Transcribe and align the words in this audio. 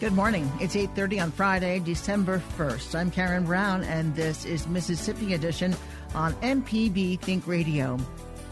Good 0.00 0.14
morning. 0.14 0.50
It's 0.58 0.76
8.30 0.76 1.24
on 1.24 1.30
Friday, 1.30 1.78
December 1.78 2.42
1st. 2.56 2.94
I'm 2.94 3.10
Karen 3.10 3.44
Brown, 3.44 3.84
and 3.84 4.16
this 4.16 4.46
is 4.46 4.66
Mississippi 4.66 5.34
Edition 5.34 5.76
on 6.14 6.32
MPB 6.36 7.20
Think 7.20 7.46
Radio. 7.46 7.98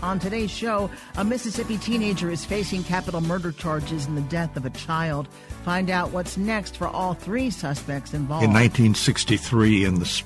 On 0.03 0.19
today's 0.19 0.51
show, 0.51 0.91
a 1.17 1.25
Mississippi 1.25 1.79
teenager 1.79 2.31
is 2.31 2.45
facing 2.45 2.85
capital 2.85 3.23
murder 3.23 3.51
charges 3.51 4.05
in 4.05 4.15
the 4.15 4.21
death 4.21 4.59
of 4.59 4.67
a 4.67 4.71
child. 4.71 5.27
Find 5.65 5.89
out 5.89 6.11
what's 6.11 6.37
next 6.37 6.77
for 6.77 6.87
all 6.87 7.15
three 7.15 7.49
suspects 7.49 8.13
involved. 8.13 8.45
In 8.45 8.51
1963, 8.51 9.87
in 9.87 9.95
the 9.95 10.23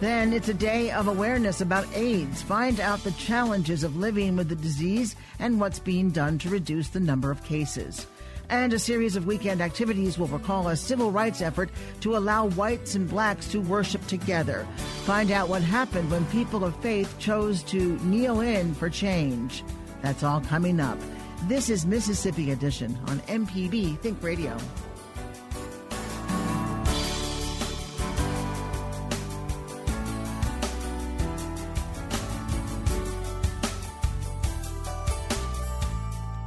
then 0.00 0.32
it's 0.32 0.48
a 0.48 0.54
day 0.54 0.90
of 0.90 1.06
awareness 1.06 1.60
about 1.60 1.86
AIDS. 1.94 2.42
Find 2.42 2.80
out 2.80 3.04
the 3.04 3.12
challenges 3.12 3.84
of 3.84 3.94
living 3.94 4.34
with 4.34 4.48
the 4.48 4.56
disease 4.56 5.14
and 5.38 5.60
what's 5.60 5.78
being 5.78 6.10
done 6.10 6.38
to 6.38 6.48
reduce 6.48 6.88
the 6.88 6.98
number 6.98 7.30
of 7.30 7.44
cases 7.44 8.08
and 8.52 8.74
a 8.74 8.78
series 8.78 9.16
of 9.16 9.24
weekend 9.26 9.62
activities 9.62 10.18
will 10.18 10.26
recall 10.26 10.68
a 10.68 10.76
civil 10.76 11.10
rights 11.10 11.40
effort 11.40 11.70
to 12.00 12.16
allow 12.18 12.48
whites 12.50 12.94
and 12.94 13.08
blacks 13.08 13.48
to 13.48 13.62
worship 13.62 14.06
together. 14.06 14.66
Find 15.04 15.30
out 15.30 15.48
what 15.48 15.62
happened 15.62 16.10
when 16.10 16.26
people 16.26 16.62
of 16.62 16.76
faith 16.82 17.18
chose 17.18 17.62
to 17.64 17.96
kneel 18.00 18.42
in 18.42 18.74
for 18.74 18.90
change. 18.90 19.64
That's 20.02 20.22
all 20.22 20.42
coming 20.42 20.80
up. 20.80 20.98
This 21.44 21.70
is 21.70 21.86
Mississippi 21.86 22.50
Edition 22.50 22.96
on 23.06 23.20
MPB 23.20 23.98
Think 24.00 24.22
Radio. 24.22 24.58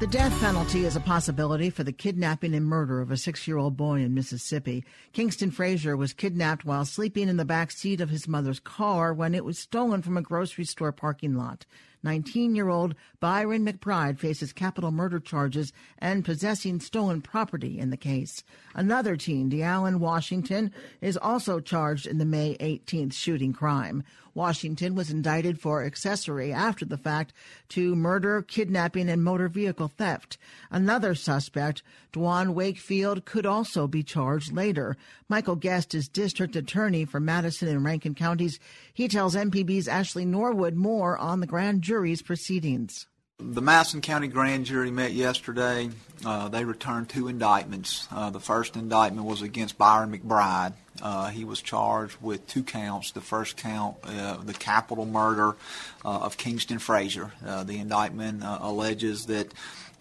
The 0.06 0.12
death 0.12 0.40
penalty 0.40 0.86
is 0.86 0.96
a 0.96 1.00
possibility 1.00 1.72
for 1.72 1.84
the 1.84 1.92
kidnapping 1.92 2.54
and 2.54 2.64
murder 2.64 3.02
of 3.02 3.10
a 3.10 3.18
six 3.18 3.48
year 3.48 3.58
old 3.58 3.76
boy 3.76 4.02
in 4.02 4.14
Mississippi. 4.14 4.86
Kingston 5.14 5.50
Frazier 5.50 5.98
was 5.98 6.14
kidnapped 6.14 6.64
while 6.64 6.86
sleeping 6.86 7.28
in 7.28 7.38
the 7.38 7.44
back 7.44 7.72
seat 7.72 8.00
of 8.00 8.12
his 8.12 8.28
mother's 8.28 8.60
car 8.60 9.16
when 9.16 9.34
it 9.34 9.44
was 9.44 9.58
stolen 9.58 10.04
from 10.04 10.16
a 10.16 10.22
grocery 10.22 10.64
store 10.64 10.92
parking 10.92 11.36
lot. 11.36 11.66
19 12.06 12.56
year 12.56 12.70
old 12.70 12.96
Byron 13.20 13.66
McBride 13.66 14.20
faces 14.20 14.54
capital 14.54 14.92
murder 14.92 15.20
charges 15.20 15.74
and 15.98 16.24
possessing 16.24 16.80
stolen 16.80 17.22
property 17.22 17.80
in 17.80 17.90
the 17.90 17.98
case. 17.98 18.44
Another 18.76 19.18
teen, 19.18 19.50
DeAllen 19.50 19.98
Washington, 19.98 20.72
is 21.02 21.18
also 21.18 21.60
charged 21.60 22.06
in 22.06 22.20
the 22.20 22.26
May 22.26 22.56
18th 22.58 23.14
shooting 23.14 23.52
crime. 23.52 24.04
Washington 24.36 24.96
was 24.96 25.10
indicted 25.10 25.62
for 25.62 25.84
accessory 25.84 26.52
after 26.52 26.84
the 26.84 26.98
fact 26.98 27.32
to 27.70 27.96
murder, 27.96 28.42
kidnapping, 28.42 29.10
and 29.10 29.24
motor 29.24 29.48
vehicle 29.48 29.88
theft. 29.88 30.38
Another 30.70 31.16
suspect, 31.16 31.82
Dwan 32.12 32.54
Wakefield, 32.54 33.24
could 33.24 33.46
also 33.46 33.88
be 33.88 34.04
charged 34.04 34.52
later. 34.52 34.98
Michael 35.30 35.56
Guest 35.56 35.96
is 35.96 36.10
district 36.10 36.58
attorney 36.58 37.06
for 37.06 37.22
Madison 37.22 37.70
and 37.70 37.86
Rankin 37.86 38.14
counties. 38.14 38.60
He 38.94 39.08
tells 39.08 39.36
MPB's 39.36 39.88
Ashley 39.88 40.26
Norwood 40.26 40.76
more 40.76 41.18
on 41.18 41.40
the 41.40 41.48
grand 41.48 41.82
jury's 41.96 42.22
proceedings. 42.22 43.08
The 43.40 43.62
Madison 43.62 44.02
County 44.02 44.28
Grand 44.28 44.66
Jury 44.66 44.92
met 44.92 45.14
yesterday. 45.14 45.90
Uh, 46.26 46.50
they 46.50 46.66
returned 46.66 47.08
two 47.08 47.30
indictments. 47.30 48.10
Uh, 48.12 48.30
the 48.32 48.42
first 48.42 48.76
indictment 48.76 49.26
was 49.26 49.42
against 49.42 49.78
Byron 49.78 50.12
McBride. 50.12 50.74
Uh, 51.02 51.30
he 51.30 51.46
was 51.46 51.62
charged 51.62 52.18
with 52.20 52.46
two 52.48 52.64
counts. 52.64 53.12
The 53.12 53.22
first 53.22 53.56
count, 53.56 53.96
uh, 54.04 54.36
the 54.44 54.54
capital 54.54 55.06
murder 55.06 55.56
uh, 56.04 56.20
of 56.20 56.36
Kingston 56.36 56.80
Frazier. 56.80 57.32
Uh, 57.46 57.64
the 57.64 57.80
indictment 57.80 58.44
alleges 58.44 59.28
that 59.28 59.54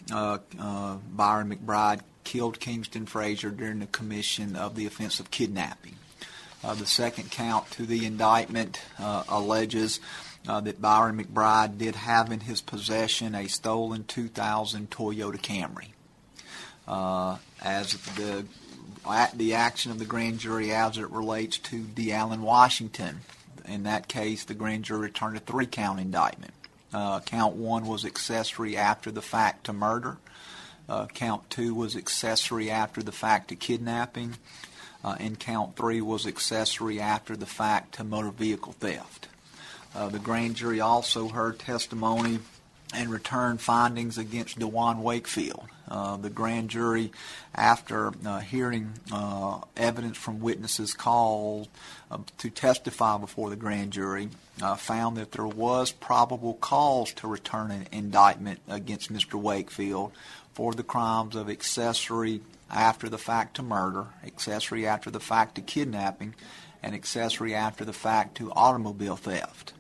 Byron 0.09 0.51
McBride 1.49 2.01
killed 2.25 2.59
Kingston 2.59 3.07
Frazier 3.07 3.51
during 3.51 3.79
the 3.79 3.87
commission 3.87 4.57
of 4.57 4.75
the 4.75 4.87
offense 4.87 5.21
of 5.21 5.31
kidnapping. 5.31 5.95
the 6.61 6.87
second 6.87 7.31
count 7.31 7.71
to 7.71 7.87
the 7.87 8.05
indictment 8.05 8.81
alleges 8.99 10.01
uh, 10.49 10.61
that 10.61 10.81
Byron 10.81 11.23
McBride 11.23 11.79
did 11.79 11.97
have 11.97 12.31
in 12.31 12.41
his 12.41 12.61
possession 12.61 13.35
a 13.35 13.49
stolen 13.49 14.05
2000 14.05 14.91
Toyota 14.91 15.41
Camry. 15.41 15.89
Uh, 16.87 17.39
as 17.63 17.95
the 18.17 18.45
the 19.35 19.55
action 19.55 19.91
of 19.91 19.99
the 19.99 20.05
grand 20.05 20.39
jury 20.39 20.73
as 20.73 20.97
it 20.97 21.11
relates 21.11 21.59
to 21.59 21.83
DeAllen 21.83 22.41
Washington. 22.41 23.21
In 23.67 23.83
that 23.83 24.09
case, 24.09 24.45
the 24.45 24.55
grand 24.55 24.85
jury 24.85 25.01
returned 25.03 25.37
a 25.37 25.41
three 25.41 25.67
count 25.67 26.01
indictment. 26.01 26.55
Uh, 26.93 27.21
count 27.21 27.57
one 27.57 27.87
was 27.87 28.05
accessory 28.05 28.77
after 28.77 29.11
the 29.11 29.23
fact 29.23 29.65
to 29.65 29.73
murder. 29.73 30.17
Uh, 30.89 31.07
count 31.07 31.49
two 31.51 31.75
was 31.75 31.97
accessory 31.97 32.71
after 32.71 33.03
the 33.03 33.13
fact 33.13 33.49
to 33.49 33.57
kidnapping. 33.57 34.37
Uh, 35.03 35.17
and 35.19 35.39
count 35.39 35.77
three 35.77 36.01
was 36.01 36.27
accessory 36.27 37.01
after 37.01 37.37
the 37.37 37.47
fact 37.47 37.95
to 37.97 38.05
motor 38.05 38.31
vehicle 38.31 38.73
theft. 38.73 39.29
Uh, 39.95 40.09
the 40.09 40.19
grand 40.19 40.57
jury 40.57 40.81
also 40.81 41.29
heard 41.29 41.59
testimony 41.59 42.41
and 42.95 43.11
returned 43.11 43.61
findings 43.61 44.19
against 44.19 44.59
Dwan 44.59 45.03
Wakefield. 45.03 45.67
Uh, 45.87 46.17
the 46.17 46.31
grand 46.31 46.71
jury, 46.71 47.13
after 47.55 48.13
uh, 48.25 48.41
hearing 48.41 48.93
uh, 49.13 49.61
evidence 49.77 50.17
from 50.17 50.41
witnesses 50.41 50.95
called 50.95 51.69
uh, 52.11 52.19
to 52.39 52.51
testify 52.51 53.19
before 53.19 53.51
the 53.51 53.57
grand 53.57 53.93
jury, 53.93 54.29
uh, 54.63 54.75
found 54.77 55.17
that 55.17 55.33
there 55.33 55.47
was 55.47 55.93
probable 55.93 56.55
cause 56.55 57.13
to 57.13 57.29
return 57.29 57.71
an 57.71 57.87
indictment 57.93 58.61
against 58.69 59.13
Mr. 59.13 59.35
Wakefield 59.35 60.13
for 60.55 60.73
the 60.73 60.83
crimes 60.83 61.37
of 61.37 61.51
accessory 61.51 62.41
after 62.71 63.09
the 63.09 63.19
fact 63.19 63.57
to 63.57 63.63
murder, 63.63 64.07
accessory 64.25 64.87
after 64.87 65.11
the 65.11 65.21
fact 65.21 65.57
to 65.57 65.61
kidnapping, 65.61 66.35
and 66.83 66.95
accessory 66.95 67.55
after 67.55 67.85
the 67.85 67.93
fact 67.93 68.37
to 68.37 68.51
automobile 68.53 69.17
theft. 69.17 69.74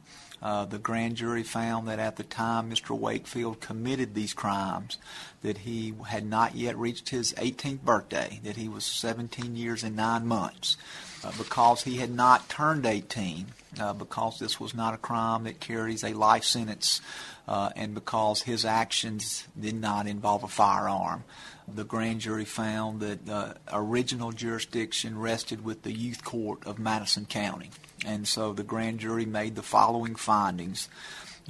Uh, 0.45 0.67
the 0.67 0.79
grand 0.79 1.17
jury 1.17 1.43
found 1.43 1.89
that 1.89 1.99
at 1.99 2.17
the 2.17 2.23
time 2.23 2.71
Mr. 2.71 2.91
Wakefield 2.91 3.63
committed 3.63 4.15
these 4.15 4.35
crimes, 4.35 4.99
that 5.41 5.59
he 5.59 5.95
had 6.07 6.27
not 6.27 6.55
yet 6.55 6.77
reached 6.77 7.09
his 7.09 7.33
18th 7.39 7.81
birthday, 7.81 8.41
that 8.45 8.57
he 8.57 8.69
was 8.69 8.85
17 8.85 9.57
years 9.57 9.83
and 9.83 9.97
nine 9.97 10.27
months. 10.27 10.77
Uh, 11.25 11.33
because 11.39 11.85
he 11.85 11.97
had 11.97 12.11
not 12.11 12.51
turned 12.51 12.85
18, 12.85 13.47
uh, 13.81 13.95
because 13.95 14.39
this 14.39 14.61
was 14.61 14.75
not 14.75 14.93
a 14.93 14.99
crime 14.99 15.45
that 15.45 15.59
carries 15.59 16.05
a 16.05 16.13
life 16.13 16.45
sentence, 16.45 17.01
uh, 17.47 17.71
and 17.77 17.95
because 17.95 18.43
his 18.43 18.65
actions 18.65 19.47
did 19.59 19.75
not 19.75 20.07
involve 20.07 20.45
a 20.45 20.49
firearm. 20.49 21.25
The 21.67 21.85
grand 21.85 22.21
jury 22.21 22.45
found 22.45 23.01
that 23.01 23.29
uh, 23.29 23.55
original 23.73 24.33
jurisdiction 24.33 25.19
rested 25.19 25.65
with 25.65 25.83
the 25.83 25.93
youth 25.93 26.25
court 26.25 26.67
of 26.67 26.79
Madison 26.79 27.25
County. 27.27 27.71
And 28.07 28.29
so 28.29 28.53
the 28.53 28.63
grand 28.63 29.01
jury 29.01 29.25
made 29.25 29.55
the 29.55 29.63
following 29.63 30.15
findings. 30.15 30.89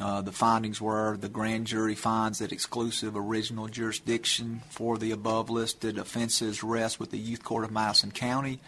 Uh, 0.00 0.22
the 0.22 0.32
findings 0.32 0.80
were 0.80 1.16
the 1.16 1.28
grand 1.28 1.66
jury 1.68 1.94
finds 1.94 2.40
that 2.40 2.52
exclusive 2.52 3.16
original 3.16 3.68
jurisdiction 3.68 4.62
for 4.68 4.98
the 4.98 5.12
above 5.12 5.50
listed 5.50 5.98
offenses 5.98 6.64
rests 6.64 6.98
with 6.98 7.10
the 7.10 7.18
Youth 7.18 7.44
Court 7.44 7.64
of 7.64 7.70
Madison 7.70 8.10
County. 8.10 8.60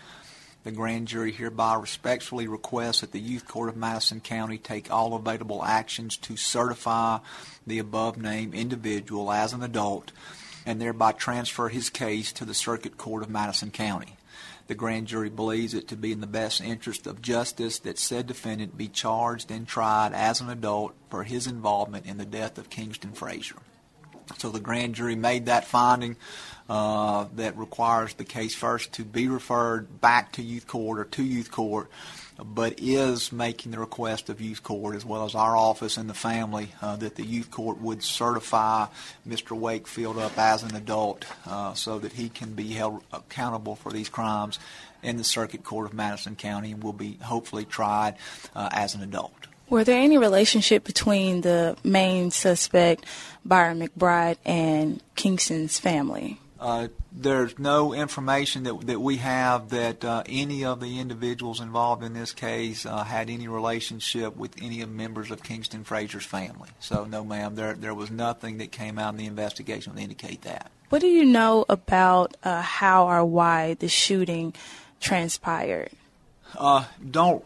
The 0.66 0.72
grand 0.72 1.06
jury 1.06 1.30
hereby 1.30 1.76
respectfully 1.76 2.48
requests 2.48 3.02
that 3.02 3.12
the 3.12 3.20
Youth 3.20 3.46
Court 3.46 3.68
of 3.68 3.76
Madison 3.76 4.20
County 4.20 4.58
take 4.58 4.90
all 4.90 5.14
available 5.14 5.64
actions 5.64 6.16
to 6.16 6.36
certify 6.36 7.20
the 7.64 7.78
above 7.78 8.16
named 8.16 8.52
individual 8.52 9.30
as 9.30 9.52
an 9.52 9.62
adult 9.62 10.10
and 10.66 10.80
thereby 10.80 11.12
transfer 11.12 11.68
his 11.68 11.88
case 11.88 12.32
to 12.32 12.44
the 12.44 12.52
Circuit 12.52 12.98
Court 12.98 13.22
of 13.22 13.30
Madison 13.30 13.70
County. 13.70 14.16
The 14.66 14.74
grand 14.74 15.06
jury 15.06 15.30
believes 15.30 15.72
it 15.72 15.86
to 15.86 15.96
be 15.96 16.10
in 16.10 16.20
the 16.20 16.26
best 16.26 16.60
interest 16.60 17.06
of 17.06 17.22
justice 17.22 17.78
that 17.78 17.96
said 17.96 18.26
defendant 18.26 18.76
be 18.76 18.88
charged 18.88 19.52
and 19.52 19.68
tried 19.68 20.14
as 20.14 20.40
an 20.40 20.50
adult 20.50 20.96
for 21.10 21.22
his 21.22 21.46
involvement 21.46 22.06
in 22.06 22.18
the 22.18 22.26
death 22.26 22.58
of 22.58 22.70
Kingston 22.70 23.12
Frazier. 23.12 23.60
So 24.38 24.50
the 24.50 24.60
grand 24.60 24.94
jury 24.94 25.16
made 25.16 25.46
that 25.46 25.66
finding 25.66 26.16
uh, 26.68 27.26
that 27.36 27.56
requires 27.56 28.14
the 28.14 28.24
case 28.24 28.54
first 28.54 28.92
to 28.94 29.04
be 29.04 29.28
referred 29.28 30.00
back 30.00 30.32
to 30.32 30.42
youth 30.42 30.66
court 30.66 30.98
or 30.98 31.04
to 31.04 31.22
youth 31.22 31.50
court 31.50 31.88
but 32.44 32.74
is 32.78 33.32
making 33.32 33.72
the 33.72 33.78
request 33.78 34.28
of 34.28 34.40
youth 34.40 34.62
court 34.62 34.94
as 34.94 35.04
well 35.04 35.24
as 35.24 35.34
our 35.34 35.56
office 35.56 35.96
and 35.96 36.08
the 36.08 36.14
family 36.14 36.68
uh, 36.82 36.96
that 36.96 37.14
the 37.14 37.24
youth 37.24 37.50
court 37.50 37.80
would 37.80 38.02
certify 38.02 38.86
Mr. 39.26 39.52
Wakefield 39.52 40.18
up 40.18 40.36
as 40.36 40.62
an 40.62 40.76
adult 40.76 41.24
uh, 41.46 41.72
so 41.74 41.98
that 41.98 42.12
he 42.12 42.28
can 42.28 42.52
be 42.52 42.74
held 42.74 43.02
accountable 43.12 43.74
for 43.74 43.90
these 43.90 44.08
crimes 44.08 44.58
in 45.02 45.16
the 45.16 45.24
Circuit 45.24 45.64
Court 45.64 45.86
of 45.86 45.94
Madison 45.94 46.36
County 46.36 46.72
and 46.72 46.82
will 46.82 46.92
be 46.92 47.18
hopefully 47.22 47.64
tried 47.64 48.16
uh, 48.54 48.68
as 48.72 48.94
an 48.94 49.02
adult. 49.02 49.46
Were 49.68 49.84
there 49.84 50.00
any 50.00 50.16
relationship 50.16 50.84
between 50.84 51.40
the 51.40 51.76
main 51.82 52.30
suspect, 52.30 53.04
Byron 53.44 53.80
McBride, 53.80 54.36
and 54.44 55.02
Kingston's 55.16 55.78
family? 55.78 56.40
Uh, 56.58 56.88
there's 57.12 57.58
no 57.58 57.92
information 57.92 58.62
that 58.62 58.86
that 58.86 59.00
we 59.00 59.18
have 59.18 59.70
that 59.70 60.04
uh, 60.04 60.22
any 60.26 60.64
of 60.64 60.80
the 60.80 60.98
individuals 60.98 61.60
involved 61.60 62.02
in 62.02 62.14
this 62.14 62.32
case 62.32 62.86
uh, 62.86 63.04
had 63.04 63.28
any 63.28 63.46
relationship 63.46 64.36
with 64.36 64.54
any 64.62 64.80
of 64.80 64.90
members 64.90 65.30
of 65.30 65.42
Kingston 65.42 65.84
Frazier's 65.84 66.24
family. 66.24 66.70
So 66.80 67.04
no, 67.04 67.24
ma'am, 67.24 67.56
there 67.56 67.74
there 67.74 67.94
was 67.94 68.10
nothing 68.10 68.58
that 68.58 68.72
came 68.72 68.98
out 68.98 69.14
in 69.14 69.18
the 69.18 69.26
investigation 69.26 69.94
to 69.94 70.00
indicate 70.00 70.42
that. 70.42 70.70
What 70.88 71.00
do 71.00 71.08
you 71.08 71.24
know 71.24 71.66
about 71.68 72.36
uh, 72.42 72.62
how 72.62 73.08
or 73.08 73.24
why 73.24 73.74
the 73.74 73.88
shooting 73.88 74.54
transpired? 75.00 75.90
Uh, 76.56 76.84
don't 77.10 77.44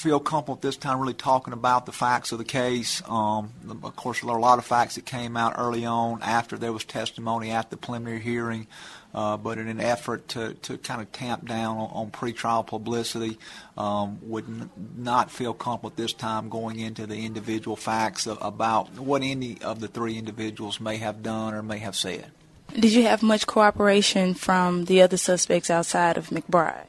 feel 0.00 0.18
comfortable 0.18 0.54
at 0.54 0.62
this 0.62 0.78
time 0.78 0.98
really 0.98 1.12
talking 1.12 1.52
about 1.52 1.84
the 1.84 1.92
facts 1.92 2.32
of 2.32 2.38
the 2.38 2.44
case. 2.44 3.02
Um, 3.06 3.52
of 3.82 3.94
course, 3.96 4.22
there 4.22 4.30
are 4.30 4.38
a 4.38 4.40
lot 4.40 4.58
of 4.58 4.64
facts 4.64 4.94
that 4.94 5.04
came 5.04 5.36
out 5.36 5.54
early 5.58 5.84
on 5.84 6.22
after 6.22 6.56
there 6.56 6.72
was 6.72 6.84
testimony 6.84 7.50
at 7.50 7.68
the 7.68 7.76
preliminary 7.76 8.20
hearing. 8.20 8.66
Uh, 9.12 9.36
but 9.36 9.58
in 9.58 9.68
an 9.68 9.80
effort 9.80 10.26
to, 10.28 10.54
to 10.54 10.78
kind 10.78 11.02
of 11.02 11.10
tamp 11.12 11.46
down 11.46 11.76
on, 11.76 11.90
on 11.92 12.10
pretrial 12.12 12.66
publicity, 12.66 13.38
um, 13.76 14.18
would 14.22 14.44
n- 14.44 14.70
not 14.96 15.30
feel 15.30 15.52
comfortable 15.52 15.90
at 15.90 15.96
this 15.96 16.12
time 16.12 16.48
going 16.48 16.78
into 16.78 17.06
the 17.06 17.26
individual 17.26 17.76
facts 17.76 18.26
of, 18.26 18.38
about 18.40 18.88
what 18.98 19.22
any 19.22 19.58
of 19.62 19.80
the 19.80 19.88
three 19.88 20.16
individuals 20.16 20.80
may 20.80 20.96
have 20.96 21.22
done 21.22 21.54
or 21.54 21.62
may 21.62 21.78
have 21.78 21.96
said. 21.96 22.30
Did 22.72 22.92
you 22.92 23.02
have 23.02 23.22
much 23.22 23.48
cooperation 23.48 24.34
from 24.34 24.84
the 24.84 25.02
other 25.02 25.16
suspects 25.16 25.70
outside 25.70 26.16
of 26.16 26.28
McBride? 26.28 26.86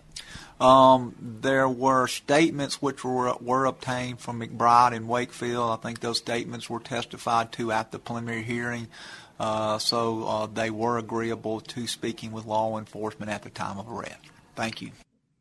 Um, 0.62 1.16
there 1.20 1.68
were 1.68 2.08
statements 2.08 2.82
which 2.82 3.04
were 3.04 3.34
were 3.42 3.66
obtained 3.66 4.20
from 4.20 4.40
McBride 4.40 4.96
and 4.96 5.08
Wakefield. 5.08 5.72
I 5.72 5.82
think 5.82 6.02
those 6.02 6.20
statements 6.20 6.70
were 6.70 6.80
testified 6.80 7.52
to 7.54 7.72
at 7.72 7.92
the 7.92 8.00
preliminary 8.00 8.44
hearing. 8.44 8.88
Uh, 9.40 9.80
so 9.80 10.24
uh, 10.28 10.46
they 10.46 10.70
were 10.70 11.00
agreeable 11.00 11.62
to 11.62 11.88
speaking 11.88 12.32
with 12.32 12.46
law 12.46 12.78
enforcement 12.78 13.32
at 13.32 13.42
the 13.42 13.50
time 13.50 13.80
of 13.80 13.90
arrest. 13.90 14.20
Thank 14.56 14.84
you. 14.84 14.92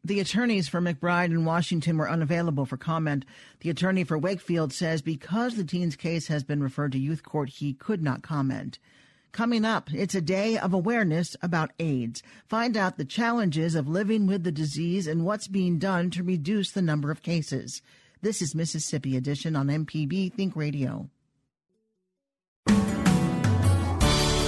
The 0.02 0.20
attorneys 0.20 0.66
for 0.66 0.80
McBride 0.80 1.26
and 1.26 1.44
Washington 1.44 1.98
were 1.98 2.08
unavailable 2.08 2.64
for 2.64 2.78
comment. 2.78 3.26
The 3.60 3.68
attorney 3.68 4.04
for 4.04 4.16
Wakefield 4.16 4.72
says 4.72 5.02
because 5.02 5.56
the 5.56 5.64
teen's 5.64 5.96
case 5.96 6.28
has 6.28 6.42
been 6.42 6.62
referred 6.62 6.92
to 6.92 6.98
youth 6.98 7.22
court, 7.22 7.50
he 7.50 7.74
could 7.74 8.02
not 8.02 8.22
comment. 8.22 8.78
Coming 9.32 9.64
up, 9.64 9.92
it's 9.94 10.16
a 10.16 10.20
day 10.20 10.58
of 10.58 10.74
awareness 10.74 11.36
about 11.40 11.70
AIDS. 11.78 12.20
Find 12.48 12.76
out 12.76 12.98
the 12.98 13.04
challenges 13.04 13.76
of 13.76 13.88
living 13.88 14.26
with 14.26 14.42
the 14.42 14.50
disease 14.50 15.06
and 15.06 15.24
what's 15.24 15.46
being 15.46 15.78
done 15.78 16.10
to 16.10 16.24
reduce 16.24 16.72
the 16.72 16.82
number 16.82 17.12
of 17.12 17.22
cases. 17.22 17.80
This 18.22 18.42
is 18.42 18.56
Mississippi 18.56 19.16
Edition 19.16 19.54
on 19.54 19.68
MPB 19.68 20.32
Think 20.32 20.56
Radio. 20.56 21.08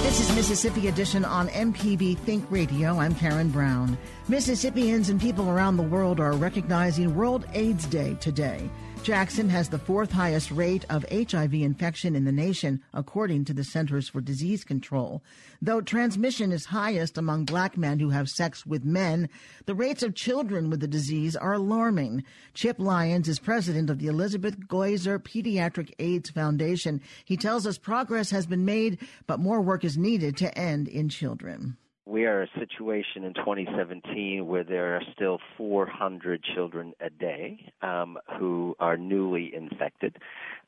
This 0.03 0.29
is 0.29 0.35
Mississippi 0.35 0.89
Edition 0.89 1.23
on 1.23 1.47
MPB 1.47 2.17
Think 2.19 2.45
Radio. 2.51 2.99
I'm 2.99 3.15
Karen 3.15 3.49
Brown. 3.49 3.97
Mississippians 4.27 5.09
and 5.09 5.19
people 5.19 5.49
around 5.49 5.77
the 5.77 5.83
world 5.83 6.19
are 6.19 6.33
recognizing 6.33 7.15
World 7.15 7.47
AIDS 7.53 7.87
Day 7.87 8.17
today. 8.19 8.69
Jackson 9.03 9.49
has 9.49 9.67
the 9.67 9.77
fourth 9.77 10.13
highest 10.13 10.49
rate 10.49 10.85
of 10.89 11.05
HIV 11.11 11.55
infection 11.55 12.15
in 12.15 12.23
the 12.23 12.31
nation, 12.31 12.81
according 12.93 13.43
to 13.45 13.53
the 13.53 13.65
Centers 13.65 14.07
for 14.07 14.21
Disease 14.21 14.63
Control. 14.63 15.21
Though 15.61 15.81
transmission 15.81 16.53
is 16.53 16.67
highest 16.67 17.17
among 17.17 17.43
black 17.43 17.75
men 17.75 17.99
who 17.99 18.11
have 18.11 18.29
sex 18.29 18.65
with 18.65 18.85
men, 18.85 19.27
the 19.65 19.75
rates 19.75 20.03
of 20.03 20.15
children 20.15 20.69
with 20.69 20.79
the 20.79 20.87
disease 20.87 21.35
are 21.35 21.51
alarming. 21.51 22.23
Chip 22.53 22.79
Lyons 22.79 23.27
is 23.27 23.39
president 23.39 23.89
of 23.89 23.99
the 23.99 24.07
Elizabeth 24.07 24.69
Glaser 24.69 25.19
Pediatric 25.19 25.91
AIDS 25.99 26.29
Foundation. 26.29 27.01
He 27.25 27.35
tells 27.35 27.67
us 27.67 27.77
progress 27.77 28.29
has 28.29 28.45
been 28.45 28.63
made, 28.63 28.99
but 29.27 29.37
more 29.37 29.59
work 29.59 29.83
is 29.83 29.97
needed 29.97 30.37
to 30.37 30.57
end 30.57 30.87
in 30.87 31.09
children. 31.09 31.75
We 32.05 32.25
are 32.25 32.41
a 32.41 32.47
situation 32.59 33.23
in 33.23 33.33
2017 33.33 34.45
where 34.45 34.65
there 34.65 34.95
are 34.95 35.01
still 35.15 35.39
400 35.57 36.43
children 36.53 36.93
a 36.99 37.09
day 37.09 37.71
um, 37.81 38.17
who 38.37 38.75
are 38.79 38.97
newly 38.97 39.55
infected. 39.55 40.17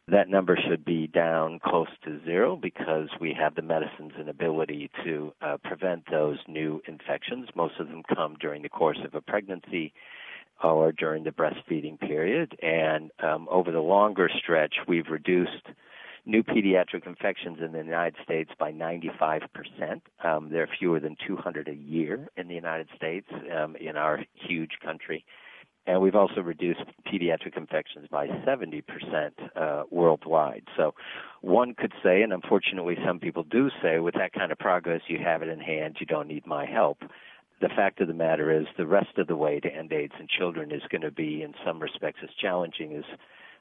That 0.08 0.30
number 0.30 0.58
should 0.58 0.86
be 0.86 1.08
down 1.08 1.60
close 1.60 1.90
to 2.06 2.24
zero 2.24 2.56
because 2.56 3.10
we 3.20 3.36
have 3.38 3.56
the 3.56 3.64
medicines 3.64 4.14
and 4.18 4.30
ability 4.30 4.90
to 5.04 5.34
uh, 5.42 5.58
prevent 5.62 6.04
those 6.10 6.38
new 6.48 6.82
infections. 6.88 7.50
Most 7.54 7.80
of 7.80 7.90
them 7.90 8.04
come 8.16 8.36
during 8.40 8.62
the 8.62 8.70
course 8.70 9.00
of 9.04 9.14
a 9.14 9.22
pregnancy 9.22 9.94
or 10.64 10.94
during 10.94 11.26
the 11.26 11.32
breastfeeding 11.32 12.00
period. 12.00 12.58
And 12.62 13.12
um, 13.22 13.48
over 13.52 13.72
the 13.72 13.82
longer 13.82 14.30
stretch, 14.42 14.76
we've 14.88 15.10
reduced 15.10 15.68
new 16.26 16.44
pediatric 16.44 17.06
infections 17.06 17.60
in 17.64 17.72
the 17.72 17.80
United 17.80 18.16
States 18.24 18.52
by 18.60 18.72
95%. 18.72 19.42
Um, 20.24 20.50
there 20.50 20.64
are 20.64 20.70
fewer 20.80 21.00
than 21.00 21.16
200 21.28 21.68
a 21.68 21.76
year 21.76 22.30
in 22.36 22.48
the 22.48 22.56
United 22.56 22.88
States 22.96 23.28
um, 23.56 23.76
in 23.76 23.96
our 23.96 24.24
huge 24.34 24.78
country. 24.84 25.26
And 25.88 26.02
we've 26.02 26.16
also 26.16 26.42
reduced 26.42 26.82
pediatric 27.08 27.56
infections 27.56 28.08
by 28.10 28.28
70% 28.28 28.82
uh, 29.56 29.84
worldwide. 29.92 30.64
So 30.76 30.96
one 31.42 31.76
could 31.76 31.94
say, 32.04 32.24
and 32.24 32.34
unfortunately 32.34 32.98
some 33.06 33.20
people 33.20 33.44
do 33.44 33.70
say, 33.84 34.00
with 34.00 34.16
that 34.16 34.34
kind 34.34 34.52
of 34.52 34.58
progress, 34.58 35.02
you 35.08 35.20
have 35.24 35.44
it 35.44 35.50
in 35.50 35.60
hand, 35.60 35.98
you 36.00 36.08
don't 36.08 36.28
need 36.28 36.48
my 36.48 36.66
help 36.66 36.98
the 37.62 37.70
fact 37.70 38.02
of 38.02 38.08
the 38.08 38.14
matter 38.14 38.52
is 38.52 38.68
the 38.78 38.86
rest 38.86 39.18
of 39.18 39.28
the 39.28 39.36
way 39.36 39.60
to 39.60 39.74
end 39.74 39.94
AIDS 39.94 40.14
in 40.20 40.28
children 40.28 40.72
is 40.72 40.82
going 40.92 41.02
to 41.02 41.12
be 41.12 41.42
in 41.42 41.54
some 41.66 41.80
respects 41.80 42.20
as 42.22 42.30
challenging 42.40 42.96
as 42.96 43.06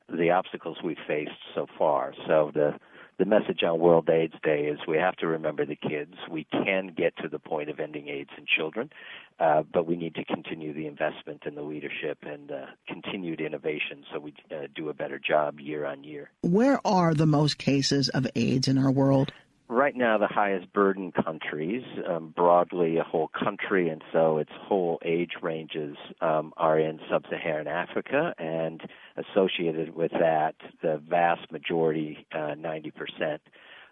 the 0.08 0.30
obstacles 0.30 0.78
we've 0.84 0.96
faced 1.06 1.30
so 1.54 1.66
far. 1.78 2.12
So 2.26 2.50
the 2.54 2.74
the 3.16 3.24
message 3.24 3.62
on 3.62 3.78
World 3.78 4.10
AIDS 4.10 4.34
Day 4.42 4.62
is 4.62 4.80
we 4.88 4.96
have 4.96 5.14
to 5.16 5.28
remember 5.28 5.64
the 5.64 5.76
kids. 5.76 6.14
We 6.28 6.44
can 6.50 6.88
get 6.96 7.16
to 7.18 7.28
the 7.28 7.38
point 7.38 7.70
of 7.70 7.78
ending 7.78 8.08
AIDS 8.08 8.30
in 8.36 8.44
children, 8.44 8.90
uh, 9.38 9.62
but 9.72 9.86
we 9.86 9.96
need 9.96 10.16
to 10.16 10.24
continue 10.24 10.72
the 10.74 10.88
investment 10.88 11.42
and 11.46 11.56
the 11.56 11.62
leadership 11.62 12.18
and 12.22 12.50
uh, 12.50 12.66
continued 12.88 13.40
innovation 13.40 14.04
so 14.12 14.18
we 14.18 14.34
uh, 14.50 14.66
do 14.74 14.88
a 14.88 14.94
better 14.94 15.20
job 15.20 15.60
year 15.60 15.86
on 15.86 16.02
year. 16.02 16.30
Where 16.42 16.80
are 16.84 17.14
the 17.14 17.26
most 17.26 17.58
cases 17.58 18.08
of 18.08 18.26
AIDS 18.34 18.66
in 18.66 18.78
our 18.78 18.90
world? 18.90 19.32
Right 19.69 19.96
now 19.96 20.19
the 20.19 20.26
highest 20.26 20.72
burden 20.72 21.12
countries, 21.12 21.82
um, 22.08 22.32
broadly 22.37 22.99
a 22.99 23.02
whole 23.02 23.28
country, 23.28 23.88
and 23.88 24.02
so 24.12 24.38
its 24.38 24.50
whole 24.55 24.99
age 25.05 25.32
ranges 25.43 25.96
um, 26.20 26.52
are 26.56 26.78
in 26.78 27.00
sub-Saharan 27.11 27.66
Africa, 27.66 28.34
and 28.38 28.83
associated 29.16 29.94
with 29.94 30.12
that, 30.12 30.54
the 30.83 31.00
vast 31.09 31.50
majority, 31.50 32.26
uh, 32.33 32.54
90%. 32.56 33.38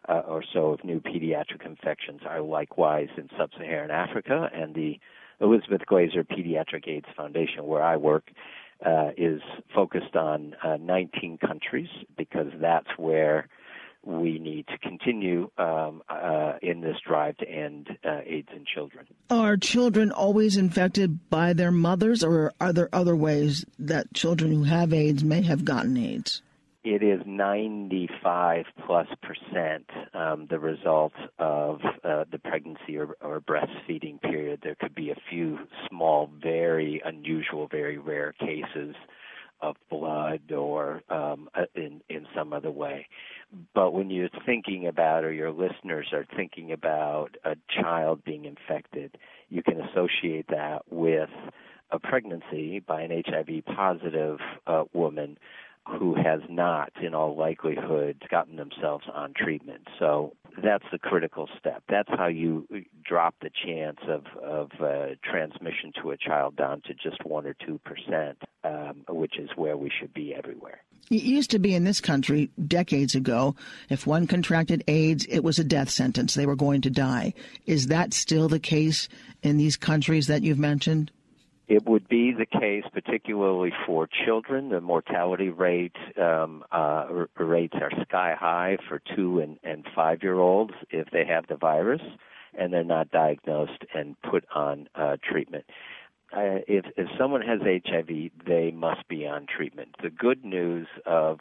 Uh, 0.08 0.14
or 0.26 0.42
so 0.52 0.72
of 0.72 0.82
new 0.82 0.98
pediatric 0.98 1.64
infections 1.64 2.22
are 2.26 2.40
likewise 2.40 3.06
in 3.16 3.28
sub-Saharan 3.38 3.92
Africa, 3.92 4.50
and 4.52 4.74
the 4.74 4.98
Elizabeth 5.40 5.86
Glaser 5.86 6.24
Pediatric 6.24 6.88
AIDS 6.88 7.06
Foundation, 7.16 7.66
where 7.66 7.84
I 7.84 7.96
work, 7.96 8.32
uh, 8.84 9.10
is 9.16 9.40
focused 9.72 10.16
on 10.16 10.56
uh, 10.64 10.76
19 10.80 11.38
countries 11.38 11.88
because 12.16 12.48
that's 12.60 12.88
where 12.96 13.48
we 14.04 14.38
need 14.38 14.66
to 14.68 14.78
continue 14.78 15.50
um, 15.58 16.02
uh, 16.08 16.54
in 16.60 16.80
this 16.80 16.96
drive 17.06 17.36
to 17.38 17.48
end 17.48 17.88
uh, 18.04 18.20
AIDS 18.26 18.48
in 18.54 18.64
children. 18.64 19.06
Are 19.30 19.56
children 19.56 20.10
always 20.10 20.56
infected 20.56 21.30
by 21.30 21.52
their 21.52 21.70
mothers, 21.70 22.24
or 22.24 22.52
are 22.60 22.72
there 22.72 22.88
other 22.92 23.14
ways 23.14 23.64
that 23.78 24.12
children 24.12 24.52
who 24.52 24.64
have 24.64 24.92
AIDS 24.92 25.22
may 25.22 25.42
have 25.42 25.64
gotten 25.64 25.96
AIDS? 25.96 26.42
It 26.84 27.04
is 27.04 27.20
95 27.24 28.64
plus 28.84 29.06
percent 29.22 29.88
um, 30.14 30.48
the 30.50 30.58
result 30.58 31.12
of 31.38 31.78
uh, 32.02 32.24
the 32.28 32.38
pregnancy 32.38 32.98
or, 32.98 33.14
or 33.20 33.40
breastfeeding 33.40 34.20
period. 34.20 34.60
There 34.64 34.74
could 34.74 34.94
be 34.94 35.10
a 35.10 35.16
few 35.30 35.60
small, 35.88 36.28
very 36.42 37.00
unusual, 37.04 37.68
very 37.68 37.98
rare 37.98 38.32
cases 38.32 38.96
of 39.60 39.76
blood 39.90 40.50
or 40.50 41.02
um, 41.08 41.48
uh, 41.54 41.66
in 41.76 42.00
in 42.08 42.26
some 42.34 42.52
other 42.52 42.72
way 42.72 43.06
but 43.74 43.92
when 43.92 44.10
you're 44.10 44.28
thinking 44.46 44.86
about 44.86 45.24
or 45.24 45.32
your 45.32 45.50
listeners 45.52 46.08
are 46.12 46.26
thinking 46.36 46.72
about 46.72 47.36
a 47.44 47.56
child 47.68 48.24
being 48.24 48.44
infected, 48.44 49.16
you 49.48 49.62
can 49.62 49.80
associate 49.80 50.46
that 50.48 50.82
with 50.90 51.30
a 51.90 51.98
pregnancy 51.98 52.80
by 52.80 53.02
an 53.02 53.22
HIV 53.26 53.64
positive 53.76 54.38
uh, 54.66 54.84
woman 54.94 55.38
who 55.86 56.14
has 56.14 56.40
not, 56.48 56.92
in 57.02 57.12
all 57.12 57.36
likelihood, 57.36 58.22
gotten 58.30 58.56
themselves 58.56 59.04
on 59.12 59.34
treatment. 59.36 59.88
So 59.98 60.32
that's 60.62 60.84
the 60.92 60.98
critical 60.98 61.48
step. 61.58 61.82
That's 61.88 62.08
how 62.08 62.28
you 62.28 62.66
drop 63.04 63.34
the 63.42 63.50
chance 63.50 63.98
of, 64.08 64.24
of 64.42 64.70
uh, 64.80 65.14
transmission 65.24 65.92
to 66.00 66.12
a 66.12 66.16
child 66.16 66.56
down 66.56 66.82
to 66.82 66.94
just 66.94 67.24
1 67.24 67.46
or 67.46 67.54
2%, 67.54 68.34
um, 68.64 69.04
which 69.08 69.38
is 69.38 69.50
where 69.56 69.76
we 69.76 69.90
should 69.90 70.14
be 70.14 70.34
everywhere. 70.34 70.82
It 71.10 71.22
used 71.22 71.50
to 71.50 71.58
be 71.58 71.74
in 71.74 71.84
this 71.84 72.00
country 72.00 72.50
decades 72.66 73.14
ago, 73.14 73.54
if 73.90 74.06
one 74.06 74.26
contracted 74.26 74.82
AIDS, 74.88 75.26
it 75.26 75.40
was 75.40 75.58
a 75.58 75.64
death 75.64 75.90
sentence. 75.90 76.34
They 76.34 76.46
were 76.46 76.56
going 76.56 76.80
to 76.82 76.90
die. 76.90 77.34
Is 77.66 77.88
that 77.88 78.14
still 78.14 78.48
the 78.48 78.58
case 78.58 79.08
in 79.42 79.58
these 79.58 79.76
countries 79.76 80.26
that 80.28 80.42
you've 80.42 80.58
mentioned? 80.58 81.10
It 81.68 81.86
would 81.86 82.08
be 82.08 82.32
the 82.32 82.46
case, 82.46 82.84
particularly 82.92 83.72
for 83.86 84.06
children. 84.26 84.70
The 84.70 84.80
mortality 84.80 85.48
rate 85.48 85.96
um, 86.20 86.64
uh, 86.72 87.06
rates 87.38 87.74
are 87.80 87.90
sky 88.02 88.34
high 88.38 88.78
for 88.88 89.00
two 89.14 89.40
and, 89.40 89.58
and 89.62 89.86
five 89.94 90.22
year 90.22 90.38
olds 90.38 90.74
if 90.90 91.08
they 91.10 91.24
have 91.24 91.46
the 91.46 91.56
virus 91.56 92.02
and 92.54 92.72
they're 92.72 92.84
not 92.84 93.10
diagnosed 93.10 93.84
and 93.94 94.20
put 94.22 94.44
on 94.54 94.88
uh, 94.94 95.16
treatment. 95.22 95.64
Uh, 96.34 96.64
if 96.66 96.86
if 96.96 97.08
someone 97.18 97.42
has 97.42 97.60
HIV, 97.60 98.30
they 98.46 98.70
must 98.70 99.06
be 99.08 99.26
on 99.26 99.46
treatment. 99.46 99.96
The 100.02 100.10
good 100.10 100.44
news 100.44 100.86
of 101.04 101.40